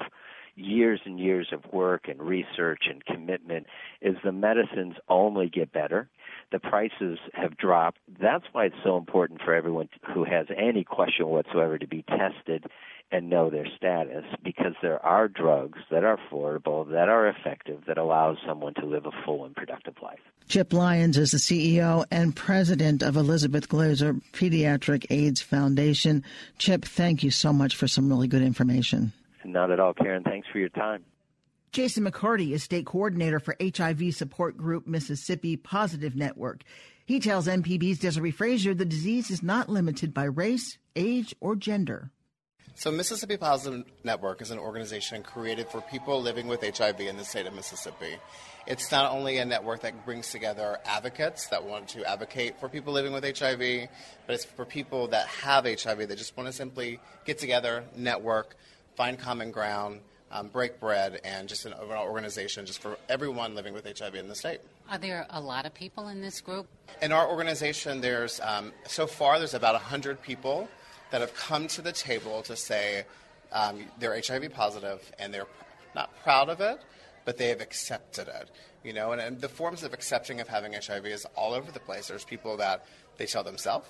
years 0.55 0.99
and 1.05 1.19
years 1.19 1.47
of 1.53 1.63
work 1.71 2.07
and 2.07 2.21
research 2.21 2.83
and 2.89 3.03
commitment 3.05 3.67
is 4.01 4.15
the 4.23 4.33
medicines 4.33 4.95
only 5.07 5.47
get 5.49 5.71
better 5.71 6.09
the 6.51 6.59
prices 6.59 7.17
have 7.33 7.57
dropped. 7.57 7.99
That's 8.21 8.45
why 8.51 8.65
it's 8.65 8.75
so 8.83 8.97
important 8.97 9.41
for 9.43 9.53
everyone 9.53 9.89
who 10.13 10.23
has 10.25 10.47
any 10.55 10.83
question 10.83 11.27
whatsoever 11.27 11.77
to 11.77 11.87
be 11.87 12.03
tested 12.03 12.65
and 13.11 13.29
know 13.29 13.49
their 13.49 13.67
status 13.75 14.23
because 14.43 14.73
there 14.81 15.03
are 15.05 15.27
drugs 15.27 15.79
that 15.89 16.03
are 16.03 16.17
affordable, 16.17 16.89
that 16.91 17.09
are 17.09 17.27
effective, 17.27 17.83
that 17.87 17.97
allow 17.97 18.37
someone 18.47 18.73
to 18.75 18.85
live 18.85 19.05
a 19.05 19.11
full 19.25 19.45
and 19.45 19.55
productive 19.55 19.95
life. 20.01 20.19
Chip 20.47 20.73
Lyons 20.73 21.17
is 21.17 21.31
the 21.31 21.37
CEO 21.37 22.05
and 22.11 22.35
president 22.35 23.03
of 23.03 23.15
Elizabeth 23.15 23.69
Glaser 23.69 24.13
Pediatric 24.33 25.05
AIDS 25.09 25.41
Foundation. 25.41 26.23
Chip, 26.57 26.85
thank 26.85 27.23
you 27.23 27.31
so 27.31 27.53
much 27.53 27.75
for 27.75 27.87
some 27.87 28.09
really 28.09 28.27
good 28.27 28.41
information. 28.41 29.11
Not 29.43 29.71
at 29.71 29.79
all, 29.79 29.93
Karen. 29.93 30.23
Thanks 30.23 30.47
for 30.51 30.59
your 30.59 30.69
time. 30.69 31.03
Jason 31.71 32.03
McCarty 32.03 32.51
is 32.51 32.63
state 32.63 32.85
coordinator 32.85 33.39
for 33.39 33.55
HIV 33.61 34.13
support 34.13 34.57
group 34.57 34.87
Mississippi 34.87 35.55
Positive 35.55 36.15
Network. 36.15 36.63
He 37.05 37.19
tells 37.19 37.47
MPB's 37.47 37.99
Desiree 37.99 38.31
Frazier 38.31 38.73
the 38.73 38.85
disease 38.85 39.31
is 39.31 39.41
not 39.41 39.69
limited 39.69 40.13
by 40.13 40.25
race, 40.25 40.77
age, 40.95 41.33
or 41.39 41.55
gender. 41.55 42.11
So, 42.75 42.89
Mississippi 42.89 43.37
Positive 43.37 43.85
Network 44.03 44.41
is 44.41 44.49
an 44.49 44.57
organization 44.57 45.23
created 45.23 45.67
for 45.67 45.81
people 45.81 46.21
living 46.21 46.47
with 46.47 46.61
HIV 46.61 47.01
in 47.01 47.17
the 47.17 47.25
state 47.25 47.45
of 47.45 47.53
Mississippi. 47.53 48.15
It's 48.65 48.91
not 48.91 49.11
only 49.11 49.37
a 49.37 49.45
network 49.45 49.81
that 49.81 50.05
brings 50.05 50.31
together 50.31 50.79
advocates 50.85 51.47
that 51.47 51.63
want 51.63 51.89
to 51.89 52.09
advocate 52.09 52.59
for 52.59 52.69
people 52.69 52.93
living 52.93 53.11
with 53.11 53.23
HIV, 53.23 53.89
but 54.25 54.33
it's 54.33 54.45
for 54.45 54.65
people 54.65 55.07
that 55.09 55.27
have 55.27 55.65
HIV 55.65 56.07
that 56.07 56.17
just 56.17 56.35
want 56.37 56.47
to 56.47 56.53
simply 56.53 56.99
get 57.25 57.39
together, 57.39 57.83
network, 57.95 58.55
find 58.95 59.19
common 59.19 59.51
ground, 59.51 59.99
um, 60.31 60.47
Break 60.47 60.79
Bread, 60.79 61.19
and 61.25 61.49
just 61.49 61.65
an 61.65 61.73
overall 61.73 62.07
organization 62.07 62.65
just 62.65 62.79
for 62.79 62.97
everyone 63.09 63.53
living 63.53 63.73
with 63.73 63.85
HIV 63.85 64.15
in 64.15 64.29
the 64.29 64.35
state. 64.35 64.61
Are 64.89 64.97
there 64.97 65.25
a 65.29 65.41
lot 65.41 65.65
of 65.65 65.73
people 65.73 66.07
in 66.07 66.21
this 66.21 66.39
group? 66.39 66.67
In 67.01 67.11
our 67.11 67.27
organization, 67.27 67.99
there's 67.99 68.39
um, 68.39 68.71
so 68.87 69.07
far 69.07 69.39
there's 69.39 69.53
about 69.53 69.73
100 69.73 70.21
people 70.21 70.69
that 71.11 71.21
have 71.21 71.33
come 71.35 71.67
to 71.67 71.81
the 71.81 71.91
table 71.91 72.41
to 72.43 72.55
say 72.55 73.05
um, 73.51 73.85
they're 73.99 74.19
HIV 74.19 74.51
positive 74.53 75.11
and 75.19 75.33
they're 75.33 75.47
not 75.93 76.09
proud 76.23 76.49
of 76.49 76.61
it, 76.61 76.81
but 77.25 77.37
they 77.37 77.49
have 77.49 77.61
accepted 77.61 78.27
it. 78.27 78.49
You 78.83 78.93
know, 78.93 79.11
and, 79.11 79.21
and 79.21 79.39
the 79.39 79.49
forms 79.49 79.83
of 79.83 79.93
accepting 79.93 80.39
of 80.41 80.47
having 80.47 80.73
HIV 80.73 81.05
is 81.05 81.25
all 81.35 81.53
over 81.53 81.71
the 81.71 81.79
place. 81.79 82.07
There's 82.07 82.25
people 82.25 82.57
that 82.57 82.85
they 83.17 83.25
tell 83.25 83.43
themselves. 83.43 83.87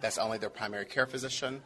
That's 0.00 0.18
only 0.18 0.38
their 0.38 0.50
primary 0.50 0.86
care 0.86 1.06
physician 1.06 1.62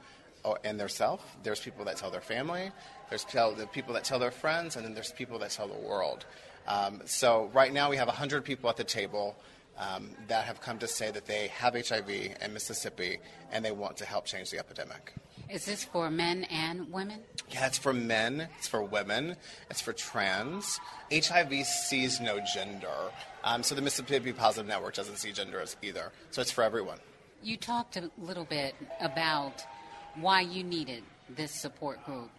and 0.65 0.79
their 0.79 0.89
self. 0.89 1.37
There's 1.43 1.61
people 1.61 1.85
that 1.87 1.97
tell 1.97 2.11
their 2.11 2.21
family. 2.21 2.71
There's 3.09 3.25
the 3.25 3.69
people 3.73 3.95
that 3.95 4.05
tell 4.05 4.19
their 4.19 4.31
friends, 4.31 4.77
and 4.77 4.85
then 4.85 4.95
there's 4.95 5.13
people 5.13 5.39
that 5.39 5.51
tell 5.51 5.69
the 5.69 5.75
world. 5.75 6.27
Um, 6.69 7.03
so 7.05 7.51
right 7.55 7.73
now 7.73 7.91
we 7.91 7.97
have 7.97 8.09
100 8.09 8.45
people 8.45 8.69
at 8.69 8.77
the 8.77 8.85
table 8.85 9.37
um, 9.79 10.11
that 10.29 10.45
have 10.45 10.61
come 10.61 10.79
to 10.79 10.89
say 10.89 11.11
that 11.11 11.27
they 11.27 11.49
have 11.49 11.75
HIV 11.75 12.09
in 12.09 12.53
Mississippi 12.53 13.19
and 13.53 13.65
they 13.65 13.73
want 13.73 13.97
to 13.99 14.05
help 14.05 14.25
change 14.25 14.51
the 14.51 14.59
epidemic. 14.59 15.15
Is 15.49 15.65
this 15.65 15.85
for 15.85 16.11
men 16.11 16.45
and 16.45 16.93
women? 16.93 17.21
Yeah, 17.51 17.67
it's 17.67 17.79
for 17.79 17.93
men, 17.93 18.49
it's 18.59 18.67
for 18.67 18.83
women, 18.83 19.37
it's 19.71 19.81
for 19.81 19.93
trans. 19.93 20.81
HIV 21.13 21.65
sees 21.67 22.21
no 22.21 22.41
gender. 22.55 23.13
Um, 23.45 23.63
so 23.63 23.75
the 23.75 23.83
Mississippi 23.83 24.33
Positive 24.33 24.67
Network 24.67 24.95
doesn't 24.95 25.17
see 25.17 25.31
gender 25.31 25.61
as 25.61 25.77
either. 25.83 26.11
So 26.31 26.41
it's 26.41 26.51
for 26.51 26.65
everyone. 26.65 26.99
You 27.43 27.57
talked 27.57 27.97
a 27.97 28.11
little 28.19 28.45
bit 28.45 28.75
about 29.01 29.65
why 30.17 30.41
you 30.41 30.65
needed 30.65 31.05
this 31.29 31.53
support 31.53 32.05
group. 32.05 32.31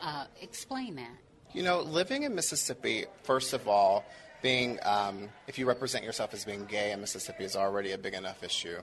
Uh, 0.00 0.26
explain 0.40 0.94
that. 0.96 1.10
You 1.52 1.62
know, 1.62 1.80
living 1.80 2.24
in 2.24 2.34
Mississippi, 2.34 3.06
first 3.22 3.52
of 3.52 3.66
all, 3.66 4.04
being 4.44 4.78
um, 4.82 5.30
if 5.46 5.58
you 5.58 5.64
represent 5.64 6.04
yourself 6.04 6.34
as 6.34 6.44
being 6.44 6.66
gay 6.66 6.92
in 6.92 7.00
Mississippi 7.00 7.44
is 7.44 7.56
already 7.56 7.92
a 7.92 7.98
big 7.98 8.12
enough 8.12 8.44
issue. 8.44 8.76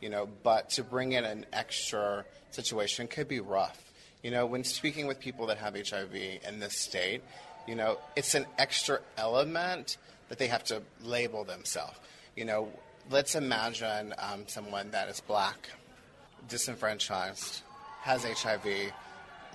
You 0.00 0.10
know, 0.10 0.28
but 0.42 0.70
to 0.70 0.82
bring 0.82 1.12
in 1.12 1.24
an 1.24 1.46
extra 1.52 2.24
situation 2.50 3.06
could 3.06 3.28
be 3.28 3.38
rough. 3.38 3.80
You 4.24 4.32
know, 4.32 4.44
when 4.44 4.64
speaking 4.64 5.06
with 5.06 5.20
people 5.20 5.46
that 5.46 5.58
have 5.58 5.76
HIV 5.76 6.14
in 6.14 6.58
this 6.58 6.76
state, 6.76 7.22
you 7.68 7.76
know, 7.76 7.98
it's 8.16 8.34
an 8.34 8.44
extra 8.58 8.98
element 9.16 9.98
that 10.30 10.38
they 10.38 10.48
have 10.48 10.64
to 10.64 10.82
label 11.04 11.44
themselves. 11.44 11.96
You 12.34 12.46
know, 12.46 12.68
let's 13.08 13.36
imagine 13.36 14.14
um, 14.18 14.42
someone 14.48 14.90
that 14.90 15.08
is 15.08 15.20
black, 15.20 15.70
disenfranchised, 16.48 17.62
has 18.00 18.24
HIV, 18.24 18.66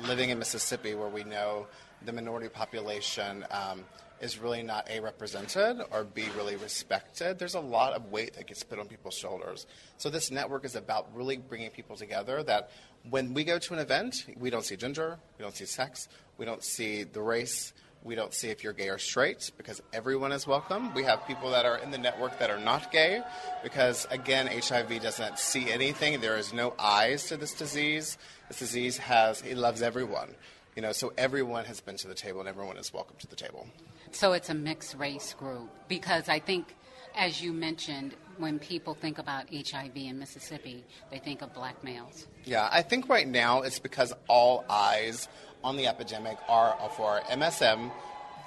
living 0.07 0.29
in 0.29 0.39
Mississippi, 0.39 0.95
where 0.95 1.09
we 1.09 1.25
know 1.25 1.67
the 2.05 2.13
minority 2.13 2.47
population 2.47 3.45
um, 3.51 3.83
is 4.21 4.39
really 4.39 4.63
not 4.63 4.89
A, 4.89 4.99
represented, 4.99 5.81
or 5.91 6.03
B, 6.03 6.25
really 6.37 6.55
respected, 6.55 7.39
there's 7.39 7.55
a 7.55 7.59
lot 7.59 7.93
of 7.93 8.11
weight 8.11 8.33
that 8.35 8.47
gets 8.47 8.63
put 8.63 8.79
on 8.79 8.87
people's 8.87 9.15
shoulders. 9.15 9.65
So 9.97 10.09
this 10.09 10.31
network 10.31 10.65
is 10.65 10.75
about 10.75 11.07
really 11.15 11.37
bringing 11.37 11.69
people 11.69 11.95
together 11.95 12.43
that 12.43 12.71
when 13.09 13.33
we 13.33 13.43
go 13.43 13.59
to 13.59 13.73
an 13.73 13.79
event, 13.79 14.25
we 14.37 14.49
don't 14.49 14.63
see 14.63 14.75
gender, 14.75 15.17
we 15.37 15.43
don't 15.43 15.55
see 15.55 15.65
sex, 15.65 16.09
we 16.37 16.45
don't 16.45 16.63
see 16.63 17.03
the 17.03 17.21
race, 17.21 17.73
we 18.03 18.15
don't 18.15 18.33
see 18.33 18.47
if 18.49 18.63
you're 18.63 18.73
gay 18.73 18.89
or 18.89 18.97
straight 18.97 19.51
because 19.57 19.81
everyone 19.91 20.31
is 20.31 20.47
welcome. 20.47 20.93
We 20.93 21.03
have 21.03 21.25
people 21.27 21.51
that 21.51 21.65
are 21.65 21.77
in 21.77 21.91
the 21.91 21.97
network 21.97 22.39
that 22.39 22.49
are 22.49 22.59
not 22.59 22.91
gay 22.91 23.21
because, 23.61 24.07
again, 24.09 24.47
HIV 24.47 25.01
doesn't 25.01 25.37
see 25.37 25.69
anything. 25.69 26.21
There 26.21 26.37
is 26.37 26.53
no 26.53 26.73
eyes 26.79 27.27
to 27.27 27.37
this 27.37 27.53
disease. 27.53 28.17
This 28.47 28.59
disease 28.59 28.97
has, 28.97 29.41
it 29.41 29.57
loves 29.57 29.81
everyone. 29.81 30.33
You 30.75 30.81
know, 30.81 30.93
so 30.93 31.11
everyone 31.17 31.65
has 31.65 31.81
been 31.81 31.97
to 31.97 32.07
the 32.07 32.13
table 32.13 32.39
and 32.39 32.47
everyone 32.47 32.77
is 32.77 32.93
welcome 32.93 33.17
to 33.19 33.27
the 33.27 33.35
table. 33.35 33.67
So 34.11 34.33
it's 34.33 34.49
a 34.49 34.53
mixed 34.53 34.95
race 34.95 35.33
group 35.33 35.69
because 35.87 36.29
I 36.29 36.39
think, 36.39 36.75
as 37.15 37.41
you 37.41 37.53
mentioned, 37.53 38.15
when 38.37 38.59
people 38.59 38.93
think 38.93 39.17
about 39.17 39.45
HIV 39.53 39.95
in 39.95 40.19
Mississippi, 40.19 40.85
they 41.11 41.19
think 41.19 41.41
of 41.41 41.53
black 41.53 41.83
males. 41.83 42.27
Yeah, 42.45 42.69
I 42.71 42.81
think 42.81 43.09
right 43.09 43.27
now 43.27 43.61
it's 43.61 43.79
because 43.79 44.13
all 44.27 44.65
eyes 44.69 45.27
on 45.63 45.75
the 45.75 45.87
epidemic 45.87 46.37
are 46.47 46.75
for 46.95 47.19
MSM 47.29 47.91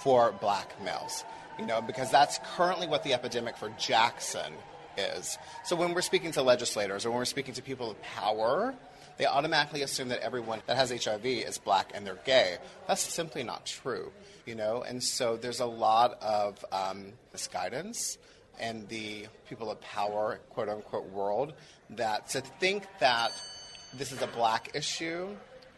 for 0.00 0.32
black 0.32 0.82
males. 0.82 1.24
You 1.58 1.66
know, 1.66 1.82
because 1.82 2.10
that's 2.10 2.40
currently 2.56 2.88
what 2.88 3.04
the 3.04 3.12
epidemic 3.12 3.56
for 3.56 3.68
Jackson 3.78 4.54
is. 4.96 5.38
So 5.64 5.76
when 5.76 5.92
we're 5.94 6.00
speaking 6.00 6.32
to 6.32 6.42
legislators 6.42 7.04
or 7.04 7.10
when 7.10 7.18
we're 7.18 7.24
speaking 7.26 7.54
to 7.54 7.62
people 7.62 7.90
of 7.90 8.00
power, 8.02 8.74
they 9.18 9.26
automatically 9.26 9.82
assume 9.82 10.08
that 10.08 10.20
everyone 10.20 10.62
that 10.66 10.76
has 10.76 10.90
HIV 10.90 11.24
is 11.24 11.58
black 11.58 11.92
and 11.94 12.06
they're 12.06 12.18
gay. 12.24 12.56
That's 12.86 13.02
simply 13.02 13.42
not 13.42 13.66
true, 13.66 14.12
you 14.46 14.54
know. 14.54 14.82
And 14.82 15.02
so 15.02 15.36
there's 15.36 15.60
a 15.60 15.66
lot 15.66 16.20
of 16.22 16.64
um, 16.72 17.12
misguidance 17.32 18.18
in 18.60 18.86
the 18.88 19.26
people 19.48 19.70
of 19.70 19.80
power, 19.80 20.40
quote 20.50 20.68
unquote, 20.68 21.08
world 21.10 21.52
that 21.90 22.28
to 22.30 22.40
think 22.40 22.84
that 23.00 23.30
this 23.94 24.12
is 24.12 24.22
a 24.22 24.26
black 24.28 24.70
issue 24.74 25.28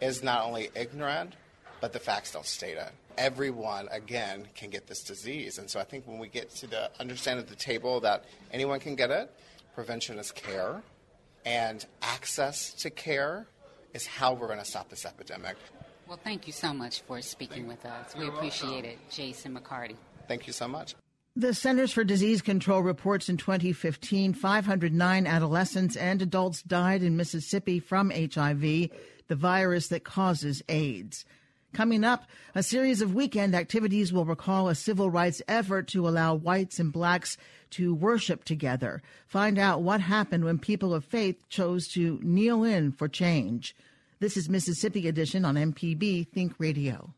is 0.01 0.23
not 0.23 0.45
only 0.45 0.71
ignorant, 0.75 1.35
but 1.81 1.93
the 1.93 1.99
facts 1.99 2.33
don't 2.33 2.47
state 2.47 2.77
it. 2.77 2.91
Everyone, 3.17 3.89
again, 3.91 4.47
can 4.55 4.71
get 4.71 4.87
this 4.87 5.03
disease. 5.03 5.59
And 5.59 5.69
so 5.69 5.79
I 5.79 5.85
think 5.85 6.07
when 6.07 6.19
we 6.19 6.29
get 6.29 6.51
to 6.57 6.67
the 6.67 6.91
understand 6.99 7.39
at 7.39 7.49
the 7.49 7.55
table 7.55 8.01
that 8.01 8.25
anyone 8.53 8.81
can 8.81 8.97
get 8.97 9.11
it, 9.11 9.31
prevention 9.75 10.19
is 10.19 10.33
care, 10.33 10.83
and 11.45 11.85
access 12.03 12.73
to 12.75 12.91
care 12.91 13.47
is 13.93 14.07
how 14.07 14.35
we're 14.35 14.47
going 14.47 14.59
to 14.59 14.65
stop 14.65 14.89
this 14.89 15.05
epidemic. 15.05 15.57
Well, 16.09 16.21
thank 16.23 16.47
you 16.47 16.53
so 16.53 16.75
much 16.75 17.01
for 17.03 17.21
speaking 17.23 17.67
with 17.67 17.85
us. 17.87 18.15
We 18.17 18.29
appreciate 18.29 18.85
it, 18.85 18.99
Jason 19.11 19.57
McCarty. 19.57 19.97
Thank 20.29 20.47
you 20.47 20.53
so 20.53 20.69
much. 20.69 20.95
The 21.37 21.53
Centers 21.53 21.93
for 21.93 22.05
Disease 22.05 22.43
Control 22.43 22.81
reports 22.81 23.29
in 23.29 23.37
2015 23.37 24.35
509 24.35 25.27
adolescents 25.27 25.97
and 25.97 26.23
adults 26.23 26.63
died 26.63 27.03
in 27.03 27.17
Mississippi 27.17 27.81
from 27.81 28.11
HIV 28.11 28.91
the 29.29 29.35
virus 29.35 29.89
that 29.89 30.05
causes 30.05 30.63
AIDS. 30.69 31.25
Coming 31.73 32.05
up, 32.05 32.25
a 32.55 32.63
series 32.63 33.01
of 33.01 33.15
weekend 33.15 33.55
activities 33.55 34.13
will 34.13 34.25
recall 34.25 34.69
a 34.69 34.77
civil 34.77 35.11
rights 35.11 35.43
effort 35.49 35.89
to 35.89 36.09
allow 36.09 36.35
whites 36.35 36.79
and 36.79 36.93
blacks 36.93 37.37
to 37.75 37.95
worship 37.95 38.45
together. 38.45 39.03
Find 39.27 39.59
out 39.59 39.83
what 39.83 40.01
happened 40.01 40.45
when 40.45 40.59
people 40.59 40.95
of 40.95 41.05
faith 41.05 41.49
chose 41.49 41.89
to 41.89 42.19
kneel 42.23 42.65
in 42.65 42.93
for 42.93 43.09
change. 43.09 43.75
This 44.21 44.37
is 44.37 44.49
Mississippi 44.49 45.09
Edition 45.09 45.45
on 45.45 45.55
MPB 45.55 46.29
Think 46.29 46.55
Radio. 46.59 47.13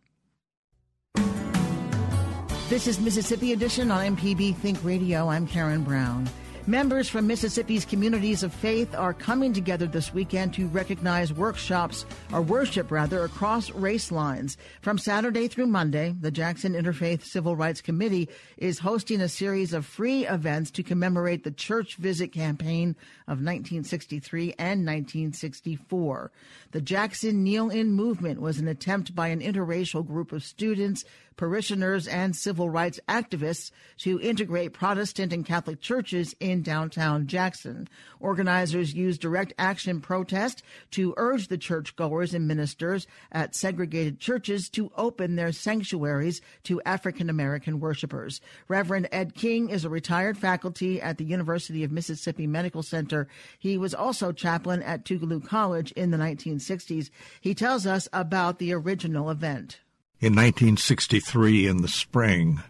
This 2.69 2.87
is 2.87 2.99
Mississippi 2.99 3.53
Edition 3.53 3.91
on 3.91 4.17
MPB 4.17 4.57
Think 4.57 4.83
Radio. 4.83 5.29
I'm 5.29 5.47
Karen 5.47 5.85
Brown. 5.85 6.29
Members 6.69 7.09
from 7.09 7.29
Mississippi's 7.29 7.85
communities 7.85 8.43
of 8.43 8.53
faith 8.53 8.93
are 8.93 9.15
coming 9.15 9.53
together 9.53 9.87
this 9.87 10.13
weekend 10.13 10.53
to 10.55 10.67
recognize 10.67 11.33
workshops, 11.33 12.05
or 12.33 12.43
worship 12.43 12.91
rather, 12.91 13.23
across 13.23 13.71
race 13.71 14.11
lines. 14.11 14.57
From 14.81 14.99
Saturday 14.99 15.47
through 15.47 15.69
Monday, 15.69 16.17
the 16.21 16.33
Jackson 16.33 16.73
Interfaith 16.73 17.23
Civil 17.23 17.55
Rights 17.55 17.81
Committee 17.81 18.29
is 18.57 18.81
hosting 18.81 19.21
a 19.21 19.29
series 19.29 19.73
of 19.73 19.87
free 19.87 20.27
events 20.27 20.73
to 20.73 20.83
commemorate 20.83 21.45
the 21.45 21.53
church 21.53 21.99
visit 21.99 22.33
campaign 22.33 22.97
of 23.29 23.39
1963 23.39 24.55
and 24.59 24.85
1964. 24.85 26.33
The 26.73 26.81
Jackson 26.81 27.45
Kneel 27.45 27.71
In 27.71 27.93
movement 27.93 28.41
was 28.41 28.59
an 28.59 28.67
attempt 28.67 29.15
by 29.15 29.29
an 29.29 29.41
interracial 29.41 30.05
group 30.05 30.33
of 30.33 30.43
students, 30.43 31.05
parishioners, 31.37 32.09
and 32.09 32.35
civil 32.35 32.71
rights 32.71 33.01
activists 33.09 33.71
to 33.99 34.21
integrate 34.21 34.73
Protestant 34.73 35.33
and 35.33 35.45
Catholic 35.45 35.81
churches 35.81 36.35
in 36.41 36.63
downtown 36.63 37.27
Jackson. 37.27 37.89
Organizers 38.21 38.95
used 38.95 39.21
direct 39.21 39.53
action 39.59 40.01
protest 40.01 40.63
to 40.93 41.15
urge 41.17 41.49
the 41.49 41.59
churchgoers 41.59 42.35
and 42.35 42.49
ministers 42.49 43.07
at 43.33 43.55
segregated 43.55 44.19
churches 44.19 44.69
to 44.71 44.91
open 44.97 45.37
their 45.37 45.53
sanctuaries 45.53 46.41
to 46.65 46.81
African 46.83 47.29
American 47.29 47.81
worshipers. 47.81 48.41
Reverend 48.69 49.09
Ed 49.13 49.35
King 49.35 49.69
is 49.69 49.85
a 49.85 49.91
retired 49.91 50.39
faculty 50.39 51.01
at 51.01 51.19
the 51.19 51.25
University 51.25 51.85
of 51.85 51.93
Mississippi 51.93 52.47
Medical 52.47 52.83
Center. 52.83 53.29
He 53.59 53.77
was 53.79 53.95
also 53.95 54.33
chaplain 54.33 54.83
at 54.83 55.05
Tougaloo 55.05 55.47
College 55.47 55.93
in 55.93 56.11
the 56.11 56.19
1960s. 56.19 57.11
He 57.41 57.55
tells 57.55 57.87
us 57.87 58.09
about 58.13 58.59
the 58.59 58.73
original 58.73 59.31
event. 59.31 59.81
In 60.19 60.33
1963, 60.33 61.67
in 61.67 61.83
the 61.83 61.89
spring, 61.89 62.63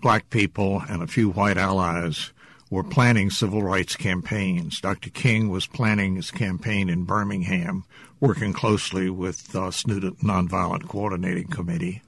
black 0.00 0.30
people 0.30 0.80
and 0.88 1.02
a 1.02 1.08
few 1.08 1.30
white 1.30 1.56
allies 1.56 2.32
were 2.70 2.84
planning 2.84 3.28
civil 3.28 3.60
rights 3.60 3.96
campaigns. 3.96 4.80
Dr. 4.80 5.10
King 5.10 5.48
was 5.48 5.66
planning 5.66 6.14
his 6.14 6.30
campaign 6.30 6.88
in 6.88 7.02
Birmingham, 7.02 7.84
working 8.20 8.52
closely 8.52 9.10
with 9.10 9.54
uh, 9.56 9.66
the 9.66 9.70
Student 9.72 10.20
Nonviolent 10.20 10.86
Coordinating 10.86 11.48
Committee 11.48 12.02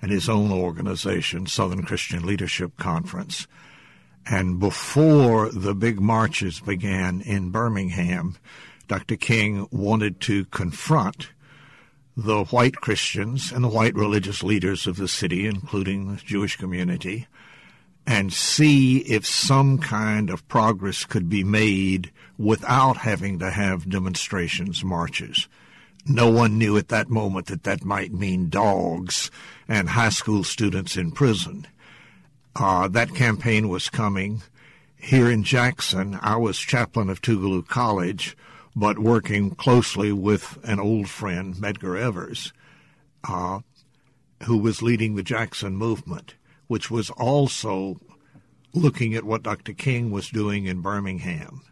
and 0.00 0.12
his 0.12 0.28
own 0.28 0.52
organization, 0.52 1.46
Southern 1.46 1.82
Christian 1.82 2.24
Leadership 2.24 2.76
Conference. 2.76 3.48
And 4.30 4.60
before 4.60 5.50
the 5.50 5.74
big 5.74 6.00
marches 6.00 6.60
began 6.60 7.20
in 7.20 7.50
Birmingham, 7.50 8.36
Dr. 8.86 9.16
King 9.16 9.66
wanted 9.72 10.20
to 10.20 10.44
confront 10.46 11.30
the 12.16 12.44
white 12.44 12.76
Christians 12.76 13.50
and 13.50 13.64
the 13.64 13.68
white 13.68 13.94
religious 13.94 14.42
leaders 14.42 14.86
of 14.86 14.96
the 14.96 15.08
city, 15.08 15.46
including 15.46 16.10
the 16.14 16.22
Jewish 16.22 16.56
community, 16.56 17.26
and 18.06 18.32
see 18.32 18.98
if 18.98 19.26
some 19.26 19.78
kind 19.78 20.30
of 20.30 20.46
progress 20.46 21.04
could 21.04 21.28
be 21.28 21.42
made 21.42 22.12
without 22.38 22.98
having 22.98 23.38
to 23.38 23.50
have 23.50 23.88
demonstrations, 23.88 24.84
marches. 24.84 25.48
No 26.06 26.30
one 26.30 26.58
knew 26.58 26.76
at 26.76 26.88
that 26.88 27.08
moment 27.08 27.46
that 27.46 27.62
that 27.64 27.84
might 27.84 28.12
mean 28.12 28.50
dogs 28.50 29.30
and 29.66 29.88
high 29.88 30.10
school 30.10 30.44
students 30.44 30.96
in 30.96 31.12
prison. 31.12 31.66
Uh, 32.54 32.88
that 32.88 33.14
campaign 33.14 33.68
was 33.68 33.88
coming. 33.88 34.42
Here 34.96 35.30
in 35.30 35.42
Jackson, 35.42 36.18
I 36.20 36.36
was 36.36 36.58
chaplain 36.58 37.08
of 37.08 37.22
Tougaloo 37.22 37.66
College 37.66 38.36
but 38.76 38.98
working 38.98 39.54
closely 39.54 40.12
with 40.12 40.58
an 40.64 40.80
old 40.80 41.08
friend, 41.08 41.54
Medgar 41.54 41.98
Evers, 41.98 42.52
uh, 43.28 43.60
who 44.44 44.58
was 44.58 44.82
leading 44.82 45.14
the 45.14 45.22
Jackson 45.22 45.76
movement, 45.76 46.34
which 46.66 46.90
was 46.90 47.10
also 47.10 48.00
looking 48.72 49.14
at 49.14 49.24
what 49.24 49.42
Dr. 49.42 49.72
King 49.72 50.10
was 50.10 50.28
doing 50.28 50.66
in 50.66 50.80
Birmingham. 50.80 51.62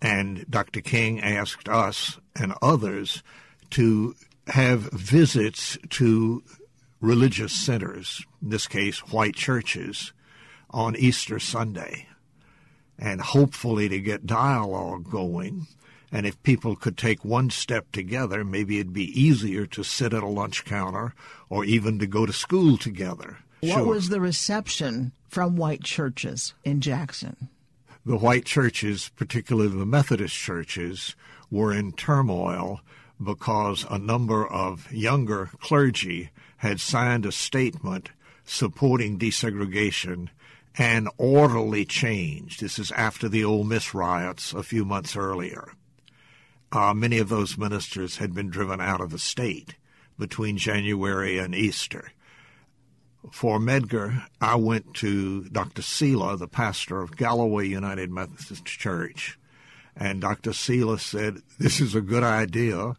And 0.00 0.46
Dr. 0.48 0.80
King 0.80 1.20
asked 1.20 1.68
us 1.68 2.18
and 2.34 2.54
others 2.62 3.22
to 3.70 4.14
have 4.46 4.90
visits 4.92 5.76
to 5.90 6.42
religious 7.00 7.52
centers, 7.52 8.24
in 8.42 8.48
this 8.48 8.66
case, 8.66 9.00
white 9.10 9.34
churches, 9.34 10.12
on 10.70 10.96
Easter 10.96 11.38
Sunday, 11.38 12.06
and 12.98 13.20
hopefully 13.20 13.88
to 13.88 14.00
get 14.00 14.26
dialogue 14.26 15.10
going 15.10 15.66
and 16.10 16.26
if 16.26 16.42
people 16.42 16.76
could 16.76 16.96
take 16.96 17.24
one 17.24 17.50
step 17.50 17.90
together, 17.92 18.44
maybe 18.44 18.78
it'd 18.78 18.92
be 18.92 19.20
easier 19.20 19.66
to 19.66 19.82
sit 19.82 20.14
at 20.14 20.22
a 20.22 20.28
lunch 20.28 20.64
counter 20.64 21.14
or 21.48 21.64
even 21.64 21.98
to 21.98 22.06
go 22.06 22.24
to 22.24 22.32
school 22.32 22.78
together. 22.78 23.38
What 23.60 23.72
sure. 23.72 23.86
was 23.86 24.08
the 24.08 24.20
reception 24.20 25.12
from 25.28 25.56
white 25.56 25.82
churches 25.82 26.54
in 26.64 26.80
Jackson? 26.80 27.48
The 28.06 28.16
white 28.16 28.46
churches, 28.46 29.10
particularly 29.16 29.76
the 29.76 29.84
Methodist 29.84 30.34
churches, 30.34 31.14
were 31.50 31.72
in 31.72 31.92
turmoil 31.92 32.80
because 33.22 33.84
a 33.90 33.98
number 33.98 34.46
of 34.46 34.90
younger 34.92 35.50
clergy 35.60 36.30
had 36.58 36.80
signed 36.80 37.26
a 37.26 37.32
statement 37.32 38.10
supporting 38.44 39.18
desegregation 39.18 40.28
and 40.76 41.08
orderly 41.18 41.84
change. 41.84 42.58
This 42.58 42.78
is 42.78 42.92
after 42.92 43.28
the 43.28 43.44
Ole 43.44 43.64
Miss 43.64 43.92
riots 43.92 44.52
a 44.52 44.62
few 44.62 44.84
months 44.84 45.16
earlier. 45.16 45.72
Uh, 46.70 46.92
many 46.92 47.18
of 47.18 47.28
those 47.28 47.56
ministers 47.56 48.18
had 48.18 48.34
been 48.34 48.50
driven 48.50 48.80
out 48.80 49.00
of 49.00 49.10
the 49.10 49.18
state 49.18 49.76
between 50.18 50.58
January 50.58 51.38
and 51.38 51.54
Easter. 51.54 52.12
For 53.32 53.58
Medgar, 53.58 54.26
I 54.40 54.56
went 54.56 54.94
to 54.94 55.44
Dr. 55.44 55.82
Selah, 55.82 56.36
the 56.36 56.48
pastor 56.48 57.00
of 57.00 57.16
Galloway 57.16 57.68
United 57.68 58.10
Methodist 58.10 58.64
Church, 58.64 59.38
and 59.96 60.20
Dr. 60.20 60.52
Selah 60.52 60.98
said, 60.98 61.38
This 61.58 61.80
is 61.80 61.94
a 61.94 62.00
good 62.00 62.22
idea, 62.22 62.94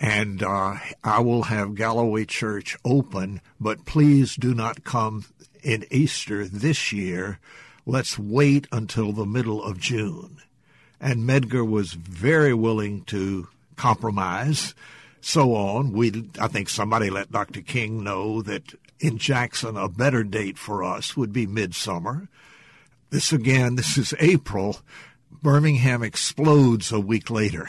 and 0.00 0.42
uh, 0.42 0.76
I 1.04 1.20
will 1.20 1.44
have 1.44 1.74
Galloway 1.74 2.24
Church 2.24 2.76
open, 2.84 3.40
but 3.60 3.84
please 3.84 4.34
do 4.34 4.54
not 4.54 4.82
come 4.82 5.24
in 5.62 5.84
Easter 5.90 6.46
this 6.46 6.92
year. 6.92 7.38
Let's 7.86 8.18
wait 8.18 8.66
until 8.72 9.12
the 9.12 9.26
middle 9.26 9.62
of 9.62 9.78
June 9.78 10.38
and 11.02 11.28
Medgar 11.28 11.68
was 11.68 11.92
very 11.94 12.54
willing 12.54 13.02
to 13.06 13.48
compromise. 13.76 14.74
So 15.20 15.54
on. 15.54 15.92
We, 15.92 16.30
I 16.38 16.46
think 16.46 16.68
somebody 16.68 17.10
let 17.10 17.32
Dr. 17.32 17.60
King 17.60 18.04
know 18.04 18.40
that 18.42 18.74
in 19.00 19.18
Jackson 19.18 19.76
a 19.76 19.88
better 19.88 20.22
date 20.22 20.56
for 20.56 20.84
us 20.84 21.16
would 21.16 21.32
be 21.32 21.46
midsummer. 21.46 22.28
This 23.10 23.32
again, 23.32 23.74
this 23.76 23.98
is 23.98 24.14
April. 24.20 24.78
Birmingham 25.42 26.04
explodes 26.04 26.92
a 26.92 27.00
week 27.00 27.28
later. 27.28 27.68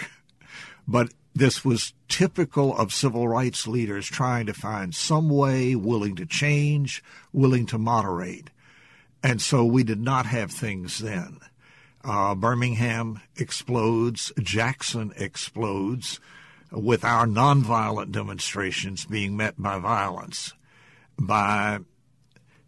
But 0.88 1.12
this 1.34 1.65
was 1.65 1.93
typical 2.08 2.78
of 2.78 2.93
civil 2.93 3.28
rights 3.28 3.65
leaders 3.65 4.06
trying 4.06 4.46
to 4.46 4.54
find 4.54 4.93
some 4.93 5.30
way, 5.30 5.76
willing 5.76 6.15
to 6.17 6.28
change, 6.28 7.04
willing 7.32 7.65
to 7.67 7.80
moderate. 7.80 8.52
And 9.24 9.41
so 9.41 9.65
we 9.65 9.84
did 9.84 10.02
not 10.02 10.28
have 10.28 10.52
things 10.52 11.00
then. 11.00 11.39
Uh, 12.04 12.36
Birmingham 12.36 13.22
explodes, 13.38 14.34
Jackson 14.42 15.13
explodes, 15.16 16.20
with 16.72 17.06
our 17.06 17.26
nonviolent 17.26 18.12
demonstrations 18.12 19.06
being 19.06 19.38
met 19.38 19.62
by 19.62 19.80
violence. 19.80 20.54
By 21.18 21.80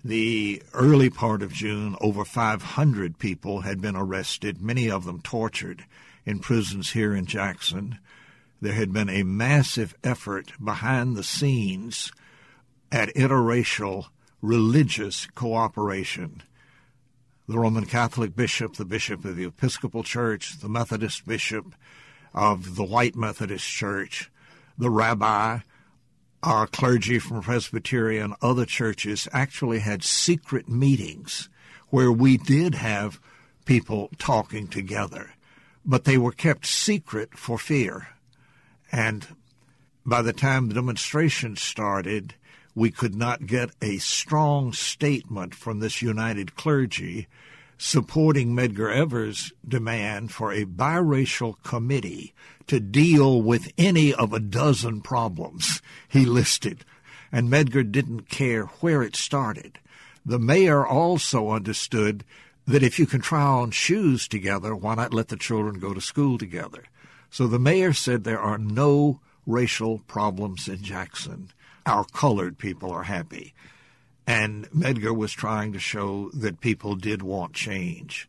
the 0.05 0.61
early 0.73 1.09
part 1.09 1.41
of 1.41 1.51
June, 1.51 1.97
over 1.99 2.23
500 2.23 3.17
people 3.17 3.61
had 3.61 3.81
been 3.81 3.95
arrested, 3.95 4.61
many 4.61 4.89
of 4.89 5.03
them 5.03 5.21
tortured 5.21 5.83
in 6.25 6.39
prisons 6.39 6.91
here 6.91 7.13
in 7.13 7.25
Jackson. 7.25 7.99
There 8.61 8.73
had 8.73 8.93
been 8.93 9.09
a 9.09 9.23
massive 9.23 9.95
effort 10.03 10.53
behind 10.63 11.15
the 11.17 11.23
scenes 11.23 12.11
at 12.91 13.13
interracial 13.15 14.05
religious 14.41 15.27
cooperation 15.35 16.43
the 17.47 17.59
Roman 17.59 17.85
Catholic 17.85 18.35
bishop, 18.35 18.75
the 18.75 18.85
bishop 18.85 19.23
of 19.25 19.35
the 19.35 19.45
Episcopal 19.45 20.03
Church, 20.03 20.59
the 20.59 20.69
Methodist 20.69 21.27
bishop 21.27 21.75
of 22.33 22.75
the 22.75 22.83
White 22.83 23.15
Methodist 23.15 23.67
Church, 23.67 24.31
the 24.77 24.89
rabbi, 24.89 25.59
our 26.43 26.67
clergy 26.67 27.19
from 27.19 27.41
Presbyterian, 27.41 28.23
and 28.23 28.35
other 28.41 28.65
churches 28.65 29.27
actually 29.31 29.79
had 29.79 30.03
secret 30.03 30.69
meetings 30.69 31.49
where 31.89 32.11
we 32.11 32.37
did 32.37 32.75
have 32.75 33.19
people 33.65 34.09
talking 34.17 34.67
together, 34.67 35.31
but 35.83 36.03
they 36.03 36.17
were 36.17 36.31
kept 36.31 36.65
secret 36.65 37.37
for 37.37 37.57
fear. 37.57 38.09
And 38.91 39.27
by 40.05 40.21
the 40.21 40.33
time 40.33 40.67
the 40.67 40.75
demonstration 40.75 41.55
started, 41.55 42.35
we 42.75 42.91
could 42.91 43.15
not 43.15 43.47
get 43.47 43.71
a 43.81 43.97
strong 43.97 44.73
statement 44.73 45.55
from 45.55 45.79
this 45.79 46.01
united 46.01 46.55
clergy 46.55 47.27
supporting 47.77 48.53
Medgar 48.53 48.93
Evers' 48.93 49.51
demand 49.67 50.31
for 50.31 50.51
a 50.51 50.65
biracial 50.65 51.55
committee 51.63 52.33
to 52.67 52.79
deal 52.79 53.41
with 53.41 53.71
any 53.77 54.13
of 54.13 54.33
a 54.33 54.39
dozen 54.39 55.01
problems 55.01 55.81
he 56.07 56.25
listed. 56.25 56.85
And 57.31 57.49
Medgar 57.49 57.89
didn't 57.89 58.29
care 58.29 58.65
where 58.79 59.01
it 59.01 59.15
started. 59.15 59.79
The 60.25 60.39
mayor 60.39 60.85
also 60.85 61.49
understood 61.51 62.23
that 62.65 62.83
if 62.83 62.97
you 62.97 63.05
can 63.05 63.21
try 63.21 63.43
on 63.43 63.71
shoes 63.71 64.27
together, 64.27 64.75
why 64.75 64.95
not 64.95 65.13
let 65.13 65.27
the 65.27 65.35
children 65.35 65.79
go 65.79 65.93
to 65.93 66.01
school 66.01 66.37
together? 66.37 66.85
So 67.29 67.47
the 67.47 67.59
mayor 67.59 67.93
said 67.93 68.23
there 68.23 68.39
are 68.39 68.57
no 68.57 69.19
racial 69.45 69.99
problems 70.07 70.67
in 70.67 70.81
Jackson. 70.81 71.49
Our 71.85 72.03
colored 72.05 72.57
people 72.57 72.91
are 72.91 73.03
happy. 73.03 73.53
And 74.27 74.69
Medgar 74.71 75.15
was 75.15 75.31
trying 75.31 75.73
to 75.73 75.79
show 75.79 76.31
that 76.33 76.59
people 76.61 76.95
did 76.95 77.21
want 77.21 77.53
change. 77.53 78.27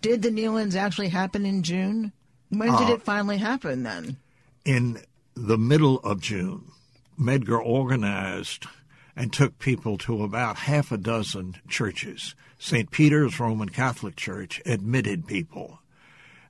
Did 0.00 0.22
the 0.22 0.30
kneel-ins 0.30 0.74
actually 0.74 1.08
happen 1.08 1.46
in 1.46 1.62
June? 1.62 2.12
When 2.48 2.70
did 2.72 2.90
Uh, 2.90 2.94
it 2.94 3.02
finally 3.02 3.38
happen 3.38 3.82
then? 3.84 4.16
In 4.64 5.00
the 5.34 5.58
middle 5.58 5.98
of 6.00 6.20
June, 6.20 6.72
Medgar 7.18 7.60
organized 7.64 8.66
and 9.14 9.32
took 9.32 9.58
people 9.58 9.96
to 9.98 10.22
about 10.22 10.56
half 10.58 10.90
a 10.92 10.96
dozen 10.98 11.56
churches. 11.68 12.34
St. 12.58 12.90
Peter's 12.90 13.38
Roman 13.38 13.68
Catholic 13.68 14.16
Church 14.16 14.60
admitted 14.66 15.26
people. 15.26 15.78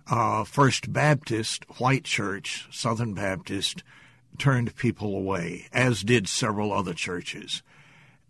Uh, 0.08 0.44
First 0.44 0.92
Baptist, 0.92 1.64
White 1.78 2.04
Church, 2.04 2.66
Southern 2.70 3.12
Baptist, 3.14 3.82
turned 4.38 4.76
people 4.76 5.16
away, 5.16 5.66
as 5.72 6.02
did 6.02 6.28
several 6.28 6.72
other 6.72 6.94
churches. 6.94 7.62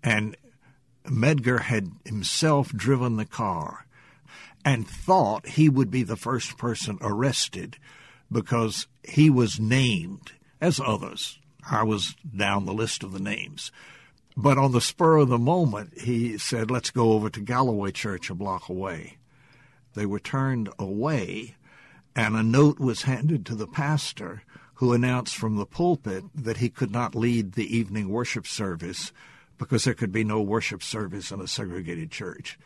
And 0.02 0.36
Medgar 1.04 1.62
had 1.62 1.90
himself 2.04 2.72
driven 2.72 3.16
the 3.16 3.24
car 3.24 3.86
and 4.64 4.86
thought 4.86 5.46
he 5.50 5.68
would 5.68 5.90
be 5.90 6.02
the 6.02 6.16
first 6.16 6.58
person 6.58 6.98
arrested 7.00 7.76
because 8.30 8.86
he 9.04 9.30
was 9.30 9.60
named, 9.60 10.32
as 10.60 10.80
others. 10.84 11.38
I 11.70 11.84
was 11.84 12.16
down 12.36 12.66
the 12.66 12.74
list 12.74 13.02
of 13.02 13.12
the 13.12 13.20
names. 13.20 13.70
But 14.36 14.58
on 14.58 14.72
the 14.72 14.80
spur 14.80 15.18
of 15.18 15.28
the 15.28 15.38
moment, 15.38 16.00
he 16.00 16.36
said, 16.36 16.70
let's 16.70 16.90
go 16.90 17.12
over 17.12 17.30
to 17.30 17.40
Galloway 17.40 17.92
Church 17.92 18.28
a 18.28 18.34
block 18.34 18.68
away. 18.68 19.18
They 19.94 20.04
were 20.04 20.20
turned 20.20 20.68
away, 20.78 21.54
and 22.14 22.36
a 22.36 22.42
note 22.42 22.78
was 22.78 23.02
handed 23.02 23.46
to 23.46 23.54
the 23.54 23.66
pastor 23.66 24.42
who 24.76 24.92
announced 24.92 25.36
from 25.36 25.56
the 25.56 25.66
pulpit 25.66 26.24
that 26.34 26.58
he 26.58 26.68
could 26.68 26.90
not 26.90 27.14
lead 27.14 27.52
the 27.52 27.76
evening 27.76 28.08
worship 28.08 28.46
service 28.46 29.12
because 29.58 29.84
there 29.84 29.94
could 29.94 30.12
be 30.12 30.24
no 30.24 30.40
worship 30.40 30.82
service 30.82 31.30
in 31.30 31.40
a 31.40 31.46
segregated 31.46 32.10
church, 32.10 32.58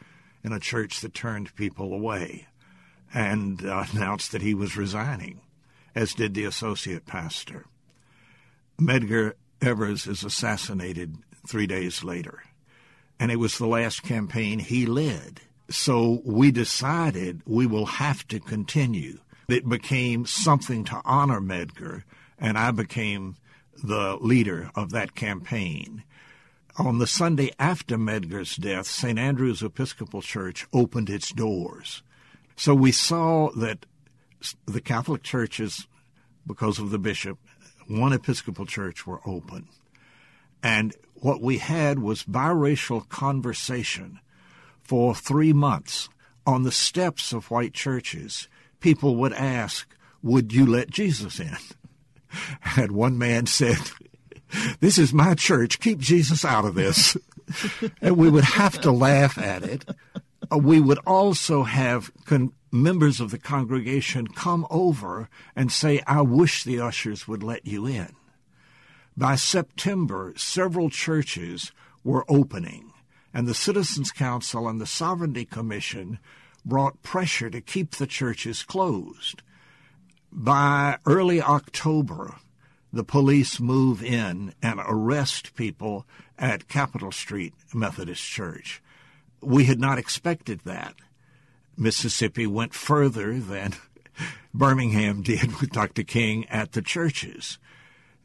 in 0.42 0.53
a 0.53 0.59
church 0.59 1.01
that 1.01 1.14
turned 1.14 1.55
people 1.55 1.92
away, 1.92 2.46
and 3.14 3.64
uh, 3.64 3.85
announced 3.92 4.33
that 4.33 4.42
he 4.42 4.55
was 4.55 4.77
resigning, 4.77 5.40
as 5.94 6.12
did 6.12 6.35
the 6.35 6.44
associate 6.44 7.07
pastor. 7.07 7.66
Medgar 8.81 9.35
Evers 9.62 10.07
is 10.07 10.25
assassinated 10.25 11.16
three 11.46 11.66
days 11.66 12.03
later, 12.03 12.42
and 13.20 13.31
it 13.31 13.37
was 13.37 13.59
the 13.59 13.66
last 13.66 14.03
campaign 14.03 14.59
he 14.59 14.85
led. 14.85 15.42
So 15.68 16.23
we 16.25 16.51
decided 16.51 17.42
we 17.46 17.66
will 17.66 17.87
have 17.87 18.27
to 18.29 18.40
continue. 18.40 19.20
It 19.52 19.68
became 19.68 20.26
something 20.26 20.84
to 20.84 21.00
honor 21.04 21.40
Medgar, 21.40 22.04
and 22.38 22.58
I 22.58 22.70
became 22.70 23.36
the 23.82 24.16
leader 24.20 24.70
of 24.74 24.90
that 24.90 25.14
campaign. 25.14 26.04
On 26.76 26.98
the 26.98 27.06
Sunday 27.06 27.50
after 27.58 27.98
Medgar's 27.98 28.56
death, 28.56 28.86
St. 28.86 29.18
Andrew's 29.18 29.62
Episcopal 29.62 30.22
Church 30.22 30.66
opened 30.72 31.10
its 31.10 31.32
doors. 31.32 32.02
So 32.56 32.74
we 32.74 32.92
saw 32.92 33.50
that 33.52 33.86
the 34.66 34.80
Catholic 34.80 35.22
churches, 35.22 35.86
because 36.46 36.78
of 36.78 36.90
the 36.90 36.98
bishop, 36.98 37.38
one 37.88 38.12
Episcopal 38.12 38.66
church 38.66 39.06
were 39.06 39.20
open. 39.26 39.68
And 40.62 40.94
what 41.14 41.42
we 41.42 41.58
had 41.58 41.98
was 41.98 42.24
biracial 42.24 43.08
conversation 43.08 44.20
for 44.82 45.14
three 45.14 45.52
months 45.52 46.08
on 46.46 46.62
the 46.62 46.72
steps 46.72 47.32
of 47.32 47.50
white 47.50 47.74
churches. 47.74 48.48
People 48.80 49.16
would 49.16 49.32
ask, 49.32 49.94
Would 50.22 50.52
you 50.52 50.66
let 50.66 50.90
Jesus 50.90 51.38
in? 51.40 51.56
And 52.76 52.92
one 52.92 53.18
man 53.18 53.46
said, 53.46 53.78
This 54.80 54.98
is 54.98 55.12
my 55.12 55.34
church. 55.34 55.80
Keep 55.80 55.98
Jesus 55.98 56.44
out 56.44 56.64
of 56.64 56.74
this. 56.74 57.16
and 58.00 58.16
we 58.16 58.30
would 58.30 58.44
have 58.44 58.80
to 58.82 58.92
laugh 58.92 59.36
at 59.36 59.62
it. 59.62 59.84
Uh, 60.50 60.58
We 60.58 60.80
would 60.80 61.00
also 61.06 61.64
have 61.64 62.12
con- 62.24 62.52
members 62.72 63.20
of 63.20 63.30
the 63.30 63.38
congregation 63.38 64.28
come 64.28 64.66
over 64.70 65.28
and 65.56 65.72
say, 65.72 66.00
I 66.06 66.22
wish 66.22 66.62
the 66.62 66.80
ushers 66.80 67.26
would 67.26 67.42
let 67.42 67.66
you 67.66 67.86
in. 67.86 68.14
By 69.16 69.34
September, 69.36 70.32
several 70.36 70.88
churches 70.88 71.72
were 72.04 72.24
opening, 72.28 72.92
and 73.34 73.46
the 73.46 73.54
Citizens 73.54 74.12
Council 74.12 74.68
and 74.68 74.80
the 74.80 74.86
Sovereignty 74.86 75.44
Commission 75.44 76.18
brought 76.64 77.03
pressure 77.03 77.51
to 77.51 77.61
keep 77.61 77.92
the 77.92 78.07
churches 78.07 78.62
closed. 78.62 79.42
By 80.33 80.99
early 81.07 81.42
October, 81.42 82.37
the 82.92 83.05
police 83.05 83.61
move 83.61 84.03
in 84.03 84.55
and 84.62 84.81
arrest 84.85 85.55
people 85.55 86.07
at 86.38 86.68
Capitol 86.68 87.12
Street 87.12 87.55
Methodist 87.75 88.23
Church. 88.23 88.83
We 89.40 89.64
had 89.64 89.81
not 89.81 89.99
expected 89.99 90.61
that. 90.64 90.94
Mississippi 91.77 92.46
went 92.46 92.75
further 92.75 93.38
than 93.38 93.75
Birmingham 94.55 95.23
did 95.23 95.61
with 95.61 95.70
Dr. 95.70 96.03
King 96.03 96.46
at 96.49 96.73
the 96.73 96.83
churches. 96.83 97.59